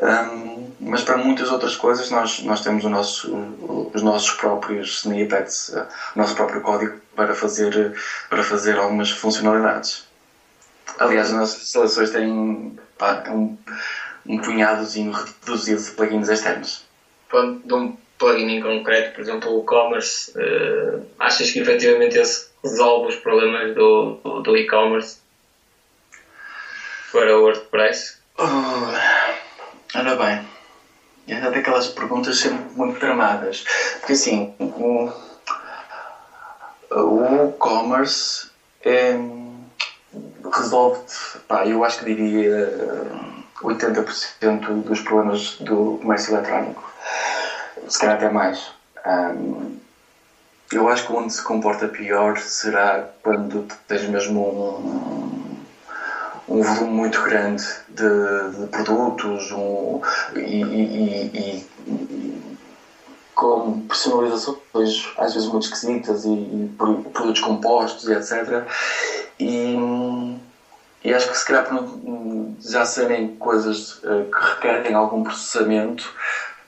[0.00, 3.30] Um, mas para muitas outras coisas nós, nós temos nosso,
[3.92, 5.74] os nossos próprios snippets,
[6.14, 7.94] o nosso próprio código para fazer,
[8.30, 10.11] para fazer algumas funcionalidades.
[10.98, 13.56] Aliás, as nossas instalações têm pá, um,
[14.26, 16.84] um punhadozinho reduzido de plugins externos.
[17.28, 22.52] Falando de um plugin em concreto, por exemplo, o e-commerce, uh, achas que efetivamente esse
[22.62, 25.18] resolve os problemas do, do, do e-commerce
[27.10, 28.18] para o WordPress?
[28.38, 30.46] Oh, ora bem,
[31.28, 33.64] é daquelas perguntas sempre muito tramadas.
[33.98, 35.10] Porque assim, o,
[36.90, 38.50] o e-commerce
[38.82, 39.14] é
[40.50, 41.00] resolve,
[41.48, 42.72] pá, eu acho que diria
[43.62, 46.90] 80% dos problemas do comércio eletrónico.
[47.88, 48.70] Se calhar até mais.
[49.06, 49.76] Um,
[50.72, 54.40] eu acho que onde se comporta pior será quando tens mesmo
[56.48, 60.00] um, um volume muito grande de, de produtos um,
[60.34, 62.58] e, e, e, e,
[63.34, 68.64] com personalizações às vezes muito esquisitas e, produtos compostos e etc.
[69.42, 70.38] E,
[71.04, 76.14] e acho que se calhar por já serem coisas uh, que requerem algum processamento,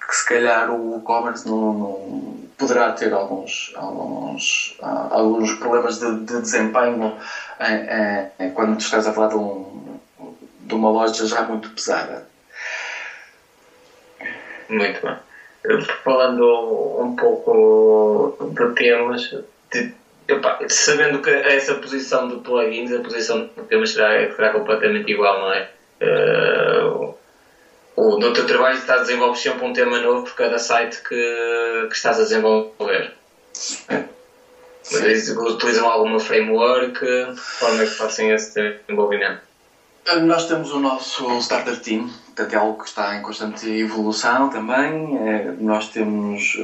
[0.07, 6.17] que se calhar o e-commerce não, não, poderá ter alguns, alguns, uh, alguns problemas de,
[6.25, 9.99] de desempenho uh, quando estás a falar de, um,
[10.61, 12.27] de uma loja já muito pesada.
[14.69, 15.17] Muito bem.
[16.03, 19.35] Falando um pouco de temas,
[19.73, 19.95] de
[20.31, 25.39] Opa, sabendo que essa posição de plugins, a posição de temas será, será completamente igual,
[25.41, 25.71] não é?
[26.01, 27.15] Uh,
[27.97, 31.87] o, no teu trabalho estás a desenvolver sempre um tema novo por cada site que,
[31.89, 33.13] que estás a desenvolver.
[34.93, 37.01] Mas utilizam alguma framework?
[37.01, 39.41] De forma é que façam esse desenvolvimento?
[40.13, 45.17] Nós temos o nosso Starter Team, portanto é algo que está em constante evolução também.
[45.17, 46.59] É, nós temos,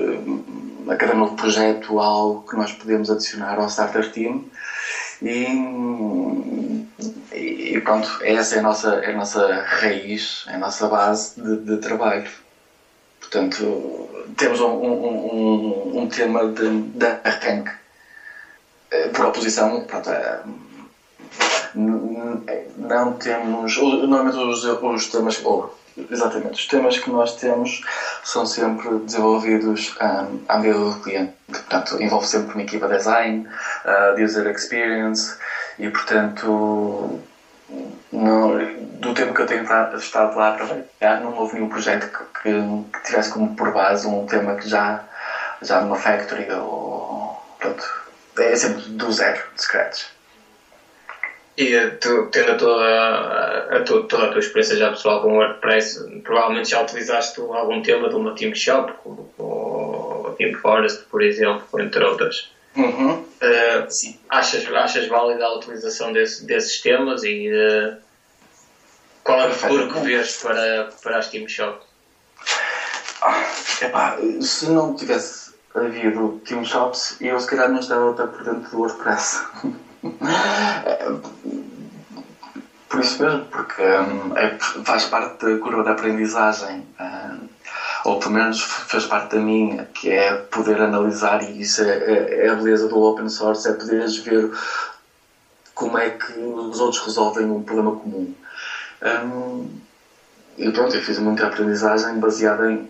[0.87, 4.45] a cada novo projeto, algo que nós podemos adicionar ao Starter Team.
[5.23, 6.87] E,
[7.33, 11.57] e pronto, essa é a nossa, é a nossa raiz, é a nossa base de,
[11.57, 12.31] de trabalho.
[13.21, 17.73] Portanto, temos um, um, um, um tema de, de arranque
[18.91, 20.41] eh, por oposição, pronto, é,
[22.77, 23.77] não temos.
[23.77, 25.45] Normalmente os, os temas.
[25.45, 25.79] Ou,
[26.11, 27.83] exatamente, os temas que nós temos
[28.25, 31.33] são sempre desenvolvidos um, à medida do cliente.
[31.49, 33.49] Portanto, envolve sempre uma equipa de design,
[33.85, 35.37] uh, user experience
[35.79, 37.21] e, portanto,
[38.13, 38.59] no,
[38.99, 39.65] do tempo que eu tenho
[39.97, 44.07] estado lá a trabalhar, não houve nenhum projeto que, que, que, tivesse como por base
[44.07, 45.05] um tema que já,
[45.63, 47.41] já numa factory ou.
[47.59, 47.85] Pronto,
[48.39, 50.05] é sempre do zero, de scratch.
[51.57, 56.21] E tu, tendo a toda, a, a, toda a tua experiência já pessoal com WordPress,
[56.23, 61.81] provavelmente já utilizaste algum tema de uma Team Shop, como o Team Forest, por exemplo,
[61.81, 62.51] entre outras.
[62.77, 63.13] Uhum.
[63.13, 64.19] Uh, Sim.
[64.29, 67.97] Achas, achas válida a utilização desse, desses temas e uh,
[69.25, 71.81] qual é o futuro que vês para, para as Team Shop?
[73.23, 73.45] Ah,
[73.83, 78.71] epá, se não tivesse havido Team Shops, eu se calhar não estava até por dentro
[78.71, 79.43] do WordPress.
[82.89, 87.47] Por isso mesmo, porque um, é, faz parte da curva de aprendizagem, um,
[88.05, 92.47] ou pelo menos faz parte da minha, que é poder analisar, e isso é, é,
[92.47, 94.51] é a beleza do open source, é poderes ver
[95.73, 98.33] como é que os outros resolvem um problema comum.
[99.03, 99.65] Um,
[100.59, 102.85] e pronto, eu fiz muita aprendizagem baseada em,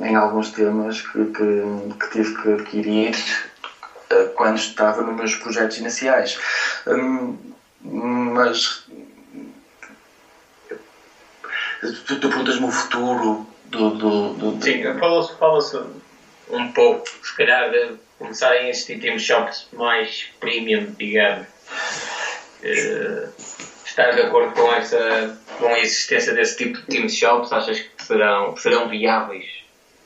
[0.00, 3.14] em alguns temas que, que, que tive que adquirir
[4.34, 6.38] quando estava nos meus projetos iniciais.
[6.86, 7.36] Hum,
[7.82, 8.84] mas
[12.06, 13.90] tu, tu perguntas-me o futuro do.
[13.90, 15.90] do, do Sim, falou-se fala
[16.50, 21.46] um pouco, se calhar, de começarem a existir team shops mais premium, digamos.
[22.62, 23.28] Uh,
[23.84, 27.52] estás de acordo com, essa, com a existência desse tipo de team shops?
[27.52, 29.46] Achas que serão, serão viáveis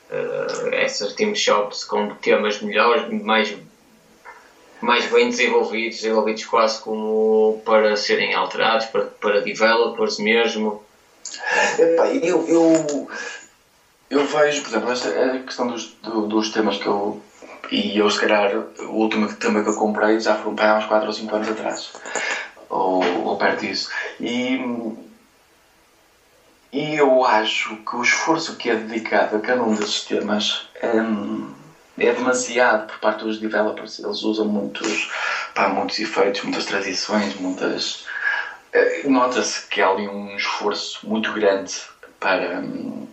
[0.09, 3.55] uh, essas team shops com temas melhores, mais
[4.81, 10.81] mais bem desenvolvidos, desenvolvidos quase como para serem alterados, para, para developers mesmo.
[11.77, 13.09] Epá, eu, eu,
[14.09, 17.21] eu vejo, por exemplo, esta, a questão dos, do, dos temas que eu.
[17.69, 21.07] E eu, se calhar, o último tema que eu comprei já para há uns 4
[21.07, 21.91] ou 5 anos atrás,
[22.67, 23.89] ou, ou perto disso.
[24.19, 24.57] E,
[26.71, 30.67] e eu acho que o esforço que é dedicado a cada um desses temas.
[30.83, 31.58] Hum,
[31.99, 33.99] é demasiado por parte dos developers.
[33.99, 35.09] Eles usam muitos,
[35.53, 38.05] pá, muitos efeitos, muitas transições, muitas.
[38.73, 41.73] Eh, nota-se que há ali um esforço muito grande
[42.19, 42.59] para.
[42.59, 43.07] Hum,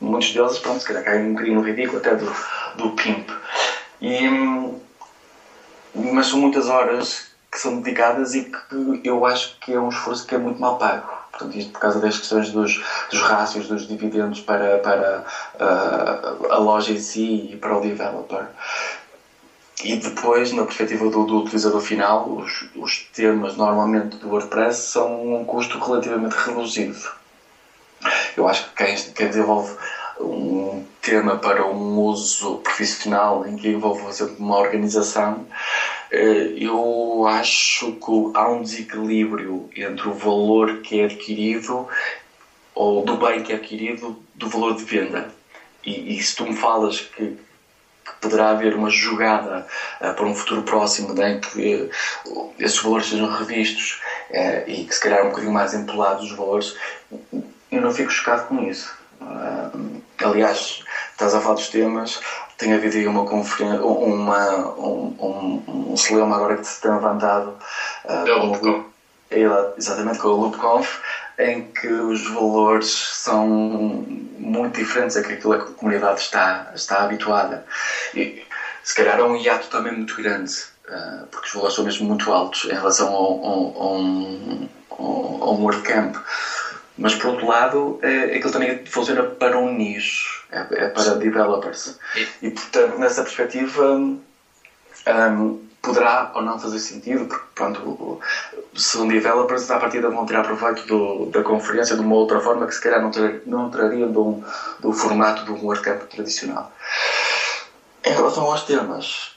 [0.00, 2.32] muitos deles, pronto, se calhar caem um bocadinho no ridículo até do,
[2.74, 3.30] do pimp.
[4.00, 4.78] E, hum,
[5.94, 10.26] mas são muitas horas que são dedicadas e que eu acho que é um esforço
[10.26, 11.21] que é muito mal pago.
[11.32, 16.58] Portanto, isto por causa das questões dos, dos rácios, dos dividendos para, para uh, a
[16.58, 18.46] loja em si e para o developer.
[19.82, 25.34] E depois, na perspectiva do, do utilizador final, os, os temas normalmente do WordPress são
[25.34, 26.98] um custo relativamente reduzido.
[28.36, 29.74] Eu acho que quem, quem desenvolve
[30.20, 35.46] um tema para um uso profissional em que envolve, por exemplo, uma organização,
[36.14, 41.86] eu acho que há um desequilíbrio entre o valor que é adquirido
[42.74, 45.28] ou do bem que é adquirido do valor de venda.
[45.84, 49.66] E, e se tu me falas que, que, poderá haver uma jogada
[50.00, 51.88] uh, para um futuro próximo em que
[52.26, 56.36] uh, esses valores sejam revistos uh, e que se calhar um bocadinho mais empolados os
[56.36, 56.74] valores,
[57.70, 58.94] eu não fico chocado com isso.
[60.22, 62.20] aliás, estás a falar dos temas,
[62.62, 67.56] tem havido aí uma conferência, uma, um, um, um celeuma agora que se tem levantado
[68.04, 68.84] uh, com,
[69.76, 71.00] exatamente com o LoopConf,
[71.38, 73.46] em que os valores são
[74.38, 77.66] muito diferentes daquilo a que a comunidade está, está habituada.
[78.14, 78.44] E
[78.84, 80.52] se calhar é um hiato também muito grande,
[80.88, 86.16] uh, porque os valores são mesmo muito altos em relação ao, ao, ao, ao WordCamp.
[86.96, 91.96] Mas por outro lado, é, aquilo também funciona para um nicho, é, é para developers.
[92.42, 93.94] E portanto, nessa perspectiva,
[95.06, 98.20] um, poderá ou não fazer sentido, porque pronto,
[98.74, 102.74] são developers, à partida vão tirar proveito do, da conferência de uma outra forma que
[102.74, 104.40] se calhar não, ter, não trariam do,
[104.78, 106.70] do formato do WordCamp tradicional.
[108.04, 109.32] Em relação aos temas,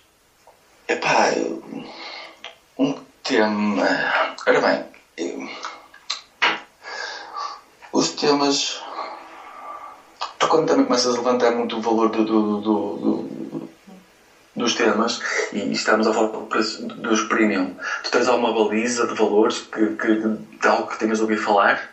[0.88, 1.32] epá,
[2.78, 3.84] um tema.
[4.46, 5.46] Ora bem,
[7.96, 8.84] Os temas.
[10.38, 13.70] Tu quando também começas a levantar muito o valor do, do, do, do
[14.54, 15.22] dos temas
[15.54, 17.74] e estamos a falar dos premium.
[18.04, 21.90] Tu tens alguma baliza de valores que, que, de algo que tenhas ouvido falar?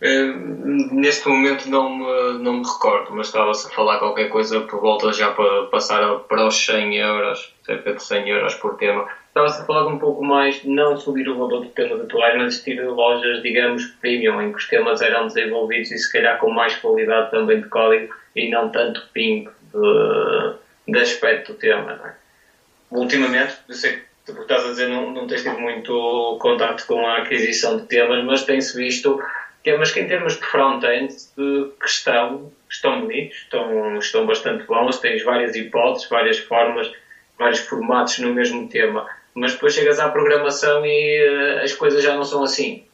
[0.00, 4.80] Uh, neste momento não me, não me recordo, mas estava-se a falar qualquer coisa por
[4.80, 9.06] volta já para passar para os 100 euros, cerca de 100 euros por tema.
[9.36, 12.82] Estava-se a falar um pouco mais, não subir o valor de temas atuais, mas existir
[12.82, 17.30] lojas, digamos, premium, em que os temas eram desenvolvidos e se calhar com mais qualidade
[17.32, 22.00] também de código e não tanto ping de, de aspecto do tema.
[22.02, 22.96] É?
[22.96, 27.06] Ultimamente, eu sei que tu estás a dizer não, não tens tido muito contato com
[27.06, 29.22] a aquisição de temas, mas tem-se visto
[29.62, 35.22] temas que em termos de front-end que estão, estão bonitos, estão, estão bastante bons, tens
[35.22, 36.90] várias hipóteses, várias formas,
[37.38, 39.06] vários formatos no mesmo tema,
[39.36, 42.84] mas depois chegas à programação e uh, as coisas já não são assim.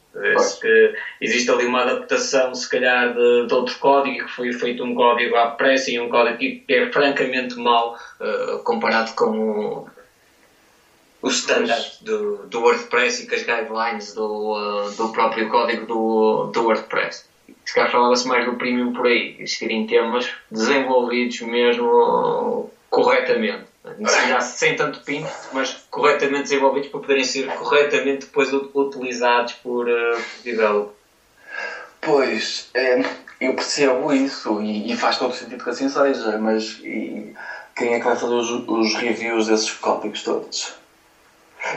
[0.60, 4.94] Que existe ali uma adaptação, se calhar, de, de, outro código, que foi feito um
[4.94, 9.86] código à pressa e um código que é francamente mau uh, comparado com
[11.22, 16.50] o standard do, do WordPress e com as guidelines do, uh, do próprio código do,
[16.52, 17.24] do WordPress.
[17.64, 23.71] Se calhar falava-se mais do premium por aí, existirem temas desenvolvidos mesmo corretamente.
[24.40, 30.88] Sem tanto pinto, mas corretamente desenvolvidos para poderem ser corretamente depois utilizados por, uh.
[32.00, 33.00] Pois, é,
[33.40, 37.32] eu percebo isso e, e, faz todo sentido que assim seja, mas e,
[37.76, 40.74] quem é que vai fazer os, os reviews desses códigos todos?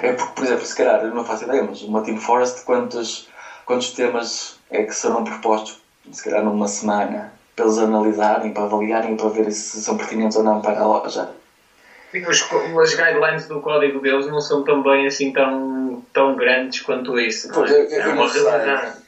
[0.02, 3.28] É porque, por exemplo, se calhar, não faço ideia, mas uma Team Forest, quantos,
[3.66, 5.78] quantos temas é que serão propostos,
[6.12, 10.44] se calhar numa semana, para eles analisarem, para avaliarem, para ver se são pertinentes ou
[10.44, 11.30] não para a loja?
[12.28, 12.42] Os,
[12.82, 17.50] as guidelines do código deles não são também assim tão, tão grandes quanto isso.
[17.54, 18.00] Pois, é?
[18.00, 19.06] é, uma realidade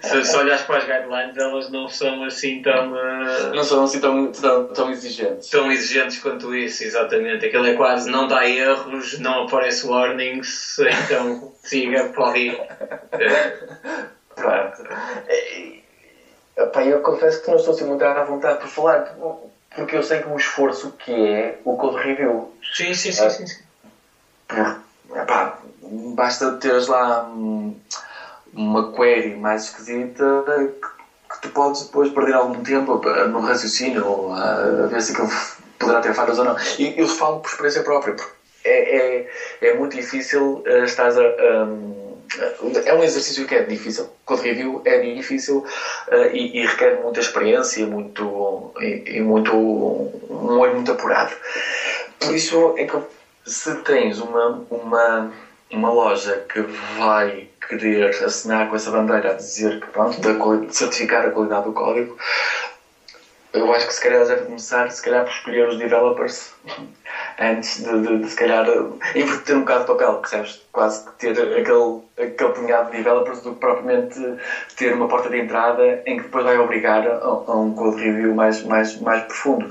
[0.00, 2.92] se, se olhas para as guidelines, elas não são assim tão.
[2.92, 5.50] Uh, não são assim tão, tão, tão exigentes.
[5.50, 7.46] Tão exigentes quanto isso, exatamente.
[7.46, 12.60] Aquilo é quase não dá erros, não aparece warnings, então siga, pode ir.
[14.34, 14.72] Claro.
[16.56, 19.14] Epá, eu confesso que não estou assim muito à vontade por falar,
[19.76, 22.50] porque eu sei que o esforço que é o code review.
[22.74, 23.28] Sim, sim, sim.
[23.28, 23.62] sim, sim.
[24.48, 24.76] Por,
[25.14, 25.58] epá,
[26.14, 27.20] basta teres lá.
[27.22, 27.76] Hum,
[28.52, 30.42] uma query mais esquisita
[31.28, 35.28] que tu podes depois perder algum tempo no raciocínio ou a ver se aquilo
[35.78, 36.56] poderá ter falhas ou não.
[36.78, 38.30] E eu falo por experiência própria, porque
[38.64, 39.24] é, é,
[39.68, 41.64] é muito difícil uh, estar a.
[41.64, 42.05] Um,
[42.84, 44.08] é um exercício que é difícil.
[44.24, 45.64] Code review é difícil
[46.08, 51.32] uh, e, e, requer muita experiência muito, e, e, muito um olho muito apurado.
[52.18, 52.96] Por isso é que
[53.44, 55.32] se tens uma, uma,
[55.70, 56.60] uma loja que
[56.98, 61.72] vai querer assinar com essa bandeira a dizer que pronto, de certificar a qualidade do
[61.72, 62.16] código,
[63.56, 66.52] eu acho que se calhar deve começar se calhar por escolher os developers
[67.38, 68.64] antes de, de, de se calhar
[69.14, 70.60] inverter um bocado o papel, percebes?
[70.72, 74.18] Quase que ter aquele, aquele punhado de developers do que propriamente
[74.74, 77.12] ter uma porta de entrada em que depois vai obrigar a,
[77.46, 79.68] a um code review mais, mais, mais profundo.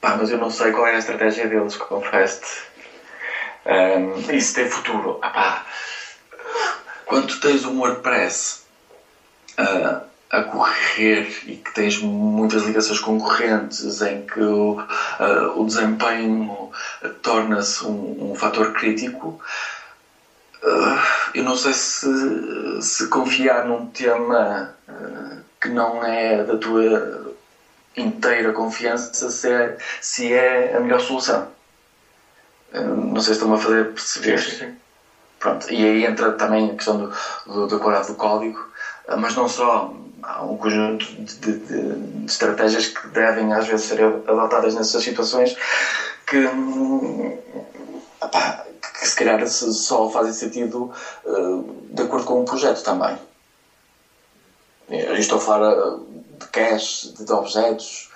[0.00, 2.68] Pá, mas eu não sei qual é a estratégia deles, confesso-te.
[3.66, 5.18] Um, isso tem futuro.
[5.20, 5.62] Ah, pá,
[7.04, 8.60] quando tens um WordPress
[9.58, 16.70] uh, a correr e que tens muitas ligações concorrentes em que o, uh, o desempenho
[17.20, 19.38] torna-se um, um fator crítico,
[20.62, 20.98] uh,
[21.34, 24.72] eu não sei se, se confiar num tema
[25.60, 27.34] que não é da tua
[27.96, 31.48] inteira confiança se é, se é a melhor solução.
[32.72, 34.38] não sei se estão a fazer perceber.
[34.38, 34.74] Sim, sim.
[35.40, 37.12] Pronto, e aí entra também a questão do,
[37.46, 38.68] do, da qualidade do código,
[39.16, 39.92] mas não só.
[40.22, 45.56] Há um conjunto de, de, de, estratégias que devem às vezes ser adotadas nessas situações
[46.26, 46.46] que,
[48.98, 50.92] que se calhar só fazem sentido
[51.24, 53.16] uh, de acordo com o projeto também.
[54.88, 55.98] Eu estou a falar ah,
[56.40, 58.10] de cache, de objetos,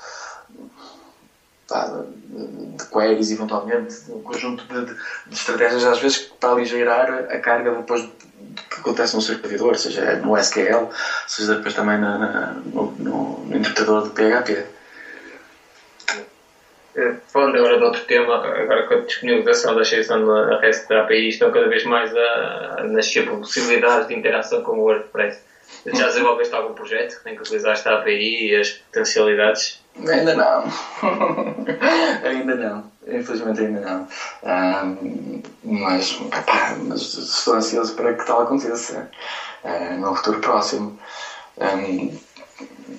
[2.76, 7.72] de queries, eventualmente, um conjunto de, de, de, estratégias, às vezes, para aligeirar a carga
[7.72, 8.08] depois
[8.70, 10.88] que acontece no servidor, seja no SQL,
[11.26, 14.64] seja depois também na, na, no, no, interpretador de PHP.
[16.96, 21.28] É, falando agora de outro tema, agora com a disponibilização da extensão da REST API,
[21.28, 25.40] estão cada vez mais a nascer possibilidades de interação com o WordPress.
[25.86, 29.80] Já desenvolveste algum projeto em que utilizaste a API e as potencialidades?
[29.96, 30.64] Ainda não.
[32.24, 32.92] ainda não.
[33.06, 34.08] Infelizmente ainda não.
[35.62, 39.10] Mas, epá, mas estou ansioso para que tal aconteça
[39.62, 40.98] uh, no futuro próximo.
[41.58, 42.16] Um,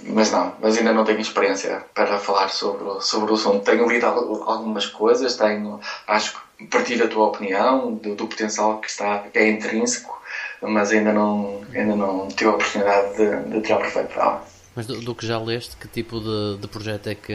[0.08, 3.64] mas não, mas ainda não tenho experiência para falar sobre, sobre o assunto.
[3.64, 8.90] Tenho lido algumas coisas, tenho, acho que partilho a tua opinião do, do potencial que
[8.90, 10.22] está, que é intrínseco,
[10.68, 14.46] mas ainda não, ainda não tive a oportunidade de, de tirar proveito dela.
[14.76, 17.34] Mas do, do, que já leste, que tipo de, de projeto é que,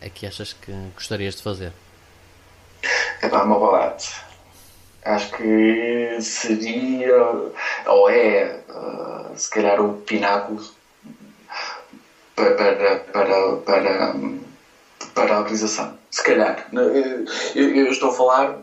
[0.00, 1.72] é que achas que gostarias de fazer?
[3.20, 3.94] É para Mobile
[5.04, 7.16] Acho que seria,
[7.86, 10.62] ou é, uh, se calhar, o pináculo
[12.34, 14.14] para, para, para, para,
[15.14, 15.98] para a utilização.
[16.10, 16.66] Se calhar.
[16.72, 18.58] Eu, eu, estou a falar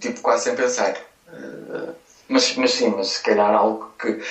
[0.00, 0.96] tipo quase sem pensar.
[1.28, 1.94] Uh,
[2.30, 4.22] mas, mas sim, mas se calhar algo que,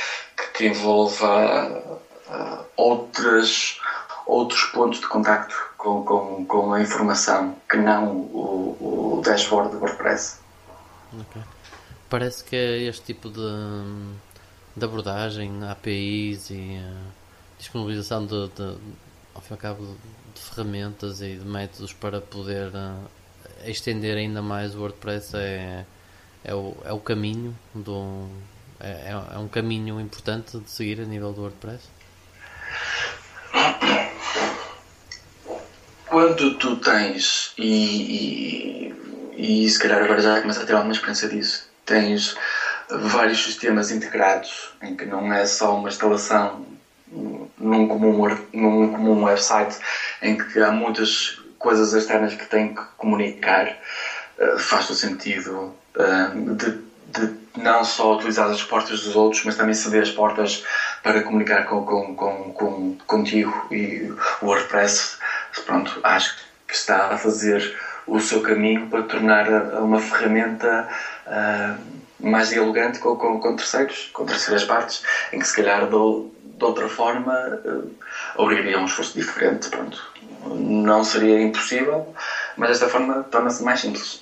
[0.54, 3.80] que, envolva uh, outras,
[4.26, 9.80] outros pontos de contacto com, com, com a informação que não o, o dashboard do
[9.80, 10.39] WordPress.
[11.14, 11.41] Okay.
[12.10, 13.41] Parece que é este tipo de,
[14.76, 17.12] de abordagem, APIs e uh,
[17.58, 18.78] disponibilização de, de,
[19.36, 19.97] ao fim e ao cabo,
[20.34, 23.10] de, ferramentas e de métodos para poder uh,
[23.66, 25.86] estender ainda mais o WordPress é,
[26.44, 28.28] é, o, é o caminho do,
[28.80, 31.84] é, é um caminho importante de seguir a nível do WordPress?
[36.08, 38.94] Quando tu tens, e,
[39.38, 42.36] e, e se calhar agora já começa a ter alguma experiência disso, tens
[42.90, 46.66] vários sistemas integrados em que não é só uma instalação
[47.12, 49.78] num comum, num comum website
[50.22, 53.78] em que há muitas coisas externas que têm que comunicar,
[54.40, 55.76] uh, faz o sentido
[56.56, 60.64] de, de, não só utilizar as portas dos outros, mas também ceder as portas
[61.04, 64.12] para comunicar com, com, com, com contigo e
[64.42, 65.18] o WordPress,
[65.66, 66.38] pronto, acho
[66.68, 67.76] que está a fazer
[68.06, 70.88] o seu caminho para tornar uma ferramenta
[71.28, 75.90] uh, mais dialogante com, com, com, terceiros, com terceiras partes, em que se calhar de,
[75.90, 77.34] de outra forma
[77.66, 77.92] uh,
[78.36, 80.02] obrigaria a um esforço diferente, pronto.
[80.46, 82.14] Não seria impossível,
[82.56, 84.22] mas desta forma torna-se mais simples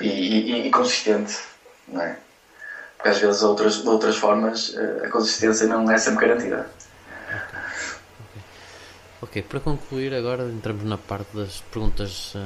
[0.00, 1.38] e, e, e consistente,
[1.88, 2.18] não é?
[2.96, 6.68] Porque às vezes outras, de outras formas eh, a consistência não é sempre garantida.
[9.20, 12.38] Ok, para concluir agora entramos na parte das perguntas uh,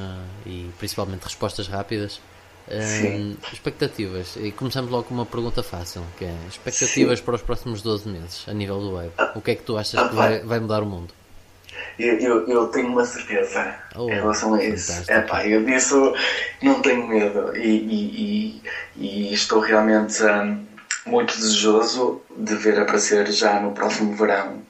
[0.47, 2.21] e principalmente respostas rápidas.
[2.69, 4.37] Uh, expectativas.
[4.37, 7.25] E começamos logo com uma pergunta fácil, que é expectativas Sim.
[7.25, 9.13] para os próximos 12 meses a nível do web.
[9.35, 11.13] O que é que tu achas que vai, vai mudar o mundo?
[12.01, 15.05] Eu, eu, eu, tenho uma certeza oh, em relação a isso.
[15.09, 16.15] É pá, eu disso
[16.63, 18.63] não tenho medo e, e,
[18.97, 20.67] e, e estou realmente um,
[21.07, 24.63] muito desejoso de ver aparecer já no próximo verão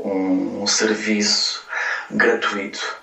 [0.00, 1.64] um, um serviço
[2.10, 2.96] gratuito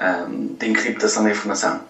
[0.00, 1.88] um, de encriptação da informação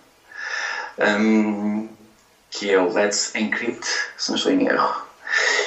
[2.50, 5.02] que é o Let's Encrypt, se não estou em erro.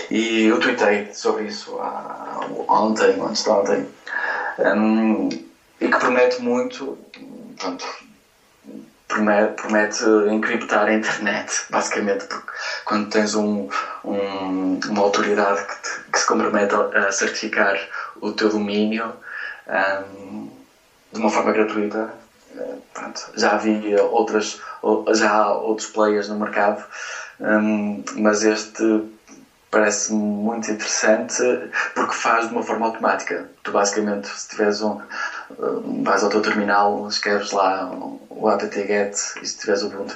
[0.09, 2.30] E eu tweetei sobre isso há,
[2.67, 3.85] ontem, antes de ontem,
[4.59, 5.29] um,
[5.79, 6.97] e que promete muito,
[7.57, 7.85] pronto,
[9.07, 12.51] promete, promete encriptar a internet, basicamente, porque
[12.85, 13.67] quando tens um,
[14.03, 17.77] um, uma autoridade que, te, que, se compromete a certificar
[18.21, 19.13] o teu domínio
[19.67, 20.49] um,
[21.11, 22.13] de uma forma gratuita,
[22.55, 24.59] eh, pronto, já havia outras,
[25.13, 26.83] já há outros players no mercado,
[28.15, 29.03] mas este
[29.71, 31.41] parece muito interessante
[31.95, 33.47] porque faz de uma forma automática.
[33.63, 34.97] Tu basicamente, se tiveres um,
[36.03, 37.89] vais ao teu terminal, escreves lá
[38.29, 40.15] o apt-get e se tiveres o Ubuntu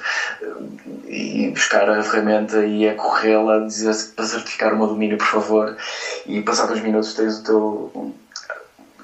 [1.07, 5.73] e buscar a ferramenta e é corrê-la, dizer para certificar o meu domínio, por favor,
[6.25, 8.13] e passar uns minutos tens o teu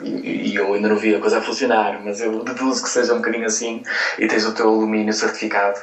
[0.01, 3.13] e, e, eu ainda não vi a coisa a funcionar, mas eu deduzo que seja
[3.13, 3.83] um bocadinho assim
[4.17, 5.79] e tens o teu alumínio certificado.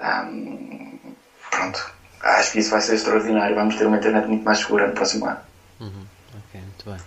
[0.00, 0.96] Um,
[1.50, 1.86] pronto,
[2.20, 3.54] acho que isso vai ser extraordinário.
[3.54, 5.38] Vamos ter uma internet muito mais segura no próximo ano.
[5.80, 6.06] Uhum.
[6.34, 6.98] Ok, muito bem.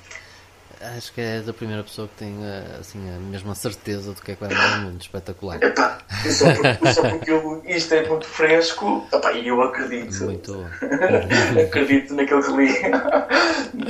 [0.97, 4.31] Acho que é a primeira pessoa que tem eh, assim, a mesma certeza do que
[4.31, 4.99] é que vai mudar o mundo.
[4.99, 5.61] Espetacular.
[5.61, 10.23] Epá, só porque, só porque eu, isto é muito fresco epá, e eu acredito.
[10.23, 10.65] Muito
[11.67, 12.73] acredito naquilo que li.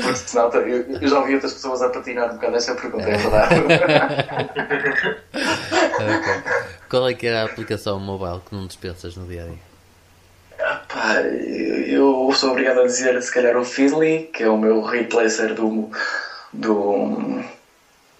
[0.01, 3.17] Porque senão eu, eu já ouvi outras pessoas a patinar um bocado essa pergunta, é
[3.17, 3.55] verdade.
[5.31, 6.43] okay.
[6.89, 9.70] Qual é que é a aplicação mobile que não dispensas no dia a dia?
[11.01, 15.55] Epá, eu sou obrigado a dizer se calhar o Feedly, que é o meu replacer
[15.55, 15.89] do
[16.53, 17.43] do,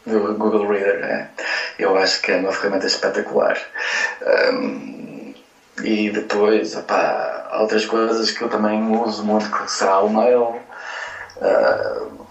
[0.06, 1.04] do Google Reader.
[1.04, 1.30] É.
[1.78, 3.58] Eu acho que é uma ferramenta espetacular.
[4.52, 5.34] Um,
[5.84, 10.60] e depois, opá, outras coisas que eu também uso muito, que será o Mail.
[11.38, 12.26] Uh,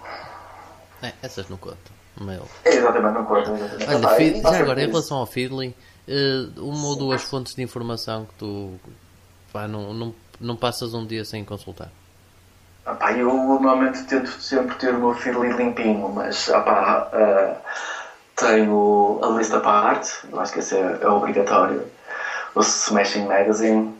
[1.01, 2.01] é, essas não contam.
[2.19, 2.43] Mail.
[2.65, 3.53] exatamente, não contam.
[3.53, 5.75] Olha, já agora, em relação ao Feedly,
[6.07, 8.79] eh, uma ou duas fontes de informação que tu
[9.51, 11.89] pá, não, não, não passas um dia sem consultar?
[12.85, 17.55] Opá, eu normalmente tento sempre ter o meu feed limpinho, mas opá, uh,
[18.35, 21.85] tenho a lista para arte, eu acho que esse é, é obrigatório.
[22.55, 23.95] O Smashing Magazine.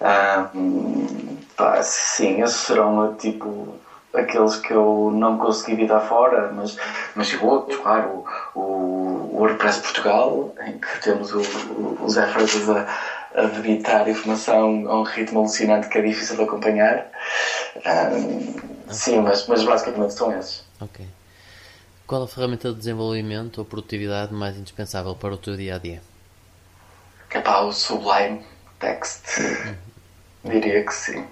[0.00, 3.76] Um, pá, sim, esses serão tipo
[4.14, 6.76] aqueles que eu não consegui vir dar fora, mas,
[7.14, 12.26] mas chegou outros, claro, o, o WordPress Portugal, em que temos o, o, o Zé
[12.28, 12.86] Freitas a,
[13.34, 17.06] a debitar informação a um ritmo alucinante que é difícil de acompanhar.
[17.84, 20.64] Um, sim, mas, mas basicamente são esses.
[20.80, 21.06] Ok.
[22.06, 26.02] Qual a ferramenta de desenvolvimento ou produtividade mais indispensável para o teu dia a dia?
[27.30, 28.42] É pá, o Sublime
[28.78, 29.24] Text.
[30.44, 31.26] Diria que sim.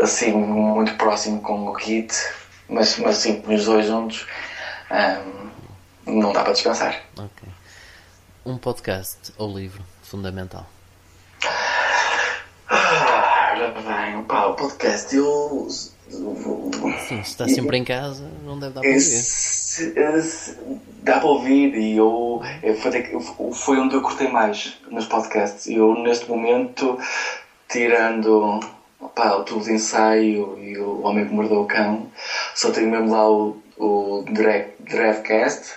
[0.00, 2.14] Assim, muito próximo com o Git,
[2.68, 4.26] mas, mas sim, os dois juntos
[6.06, 7.02] um, não dá para descansar.
[7.18, 7.48] Ok.
[8.44, 10.66] Um podcast ou livro fundamental?
[12.70, 15.68] Ah, ora bem, pá, o podcast eu.
[15.70, 19.22] Sim, se está sempre em casa, não deve dar para ouvir.
[21.02, 22.40] Dá para ouvir e eu.
[22.80, 25.66] Foi, foi onde eu cortei mais nos podcasts.
[25.66, 26.98] Eu, neste momento,
[27.68, 28.60] tirando
[29.14, 32.10] pá, o tubo de ensaio e o Homem que Mordeu o Cão,
[32.54, 34.24] só tenho mesmo lá o, o
[34.80, 35.74] Drevcast,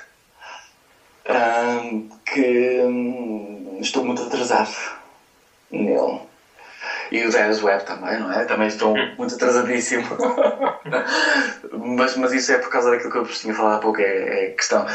[1.30, 4.76] um, que um, estou muito atrasado
[5.72, 6.31] nele.
[7.12, 8.46] E o Devs Web também, não é?
[8.46, 9.14] Também estou hum.
[9.18, 10.08] muito atrasadíssimo.
[11.78, 14.48] mas, mas isso é por causa daquilo que eu tinha falado há pouco, é, é
[14.48, 14.86] questão.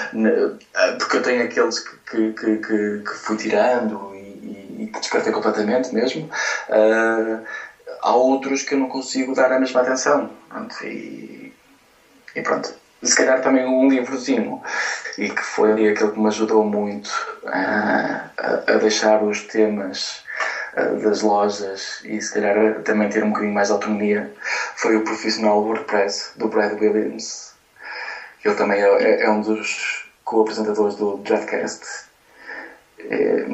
[0.98, 5.92] Porque eu tenho aqueles que, que, que, que fui tirando e, e, que descartei completamente
[5.92, 6.26] mesmo.
[6.68, 7.38] Uh,
[8.00, 10.30] há outros que eu não consigo dar a mesma atenção.
[10.48, 11.52] Pronto, e,
[12.34, 12.72] e pronto.
[13.02, 14.58] Se calhar também um livrozinho,
[15.18, 17.10] e que foi aquele que me ajudou muito
[17.44, 20.24] a, a, a deixar os temas
[20.76, 24.30] das lojas e se calhar também ter um bocadinho mais de autonomia
[24.76, 27.54] foi o profissional WordPress do Brad Williams.
[28.44, 31.82] Ele também é, é um dos co-apresentadores do Dreadcast.
[32.98, 33.44] É,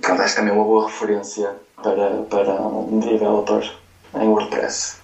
[0.00, 3.72] pronto, acho também é uma boa referência para, para um developer
[4.14, 4.96] em WordPress.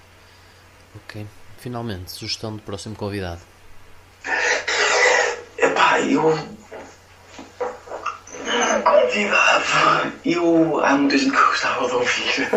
[0.95, 1.27] Ok.
[1.59, 3.41] Finalmente, sugestão do próximo convidado.
[5.59, 6.60] Epá, eu.
[10.25, 12.49] Eu, há muita gente que eu gostava de ouvir.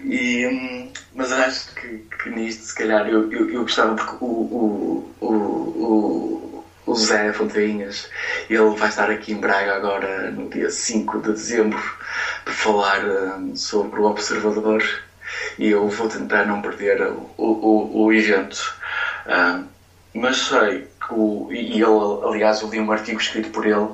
[0.04, 4.28] e, hum, mas acho que, que nisto, se calhar, eu, eu, eu gostava porque o,
[4.28, 8.08] o, o, o, o Zé Fontainhas,
[8.48, 11.82] ele vai estar aqui em Braga agora no dia 5 de dezembro
[12.44, 14.84] para falar um, sobre o Observador
[15.58, 18.76] e eu vou tentar não perder o, o, o evento.
[19.26, 19.64] Um,
[20.14, 23.88] mas sei o, e ele, aliás, eu li um artigo escrito por ele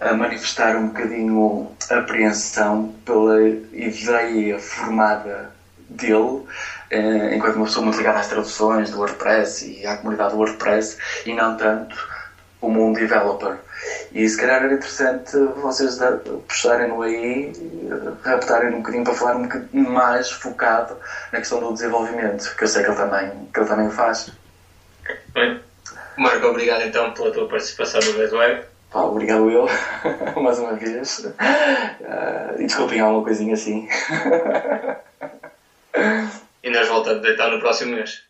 [0.00, 3.40] a manifestar um bocadinho apreensão pela
[3.72, 5.50] ideia formada
[5.88, 6.44] dele,
[6.90, 10.98] eh, enquanto uma pessoa muito ligada às traduções do WordPress e à comunidade do WordPress,
[11.24, 11.96] e não tanto
[12.60, 13.58] como um developer.
[14.12, 15.98] E se calhar era interessante vocês
[16.48, 17.52] puxarem-no aí,
[18.24, 20.96] raptarem um bocadinho para falar um bocadinho mais focado
[21.32, 24.32] na questão do desenvolvimento, que eu sei que ele também, que ele também faz.
[25.32, 25.60] Bem.
[26.16, 28.64] Marco, obrigado então pela tua participação no Web.
[28.90, 29.66] Pá, obrigado eu,
[30.40, 31.18] mais uma vez.
[31.18, 33.88] Uh, e desculpem alguma coisinha assim.
[36.62, 38.22] e nós voltamos então no próximo mês.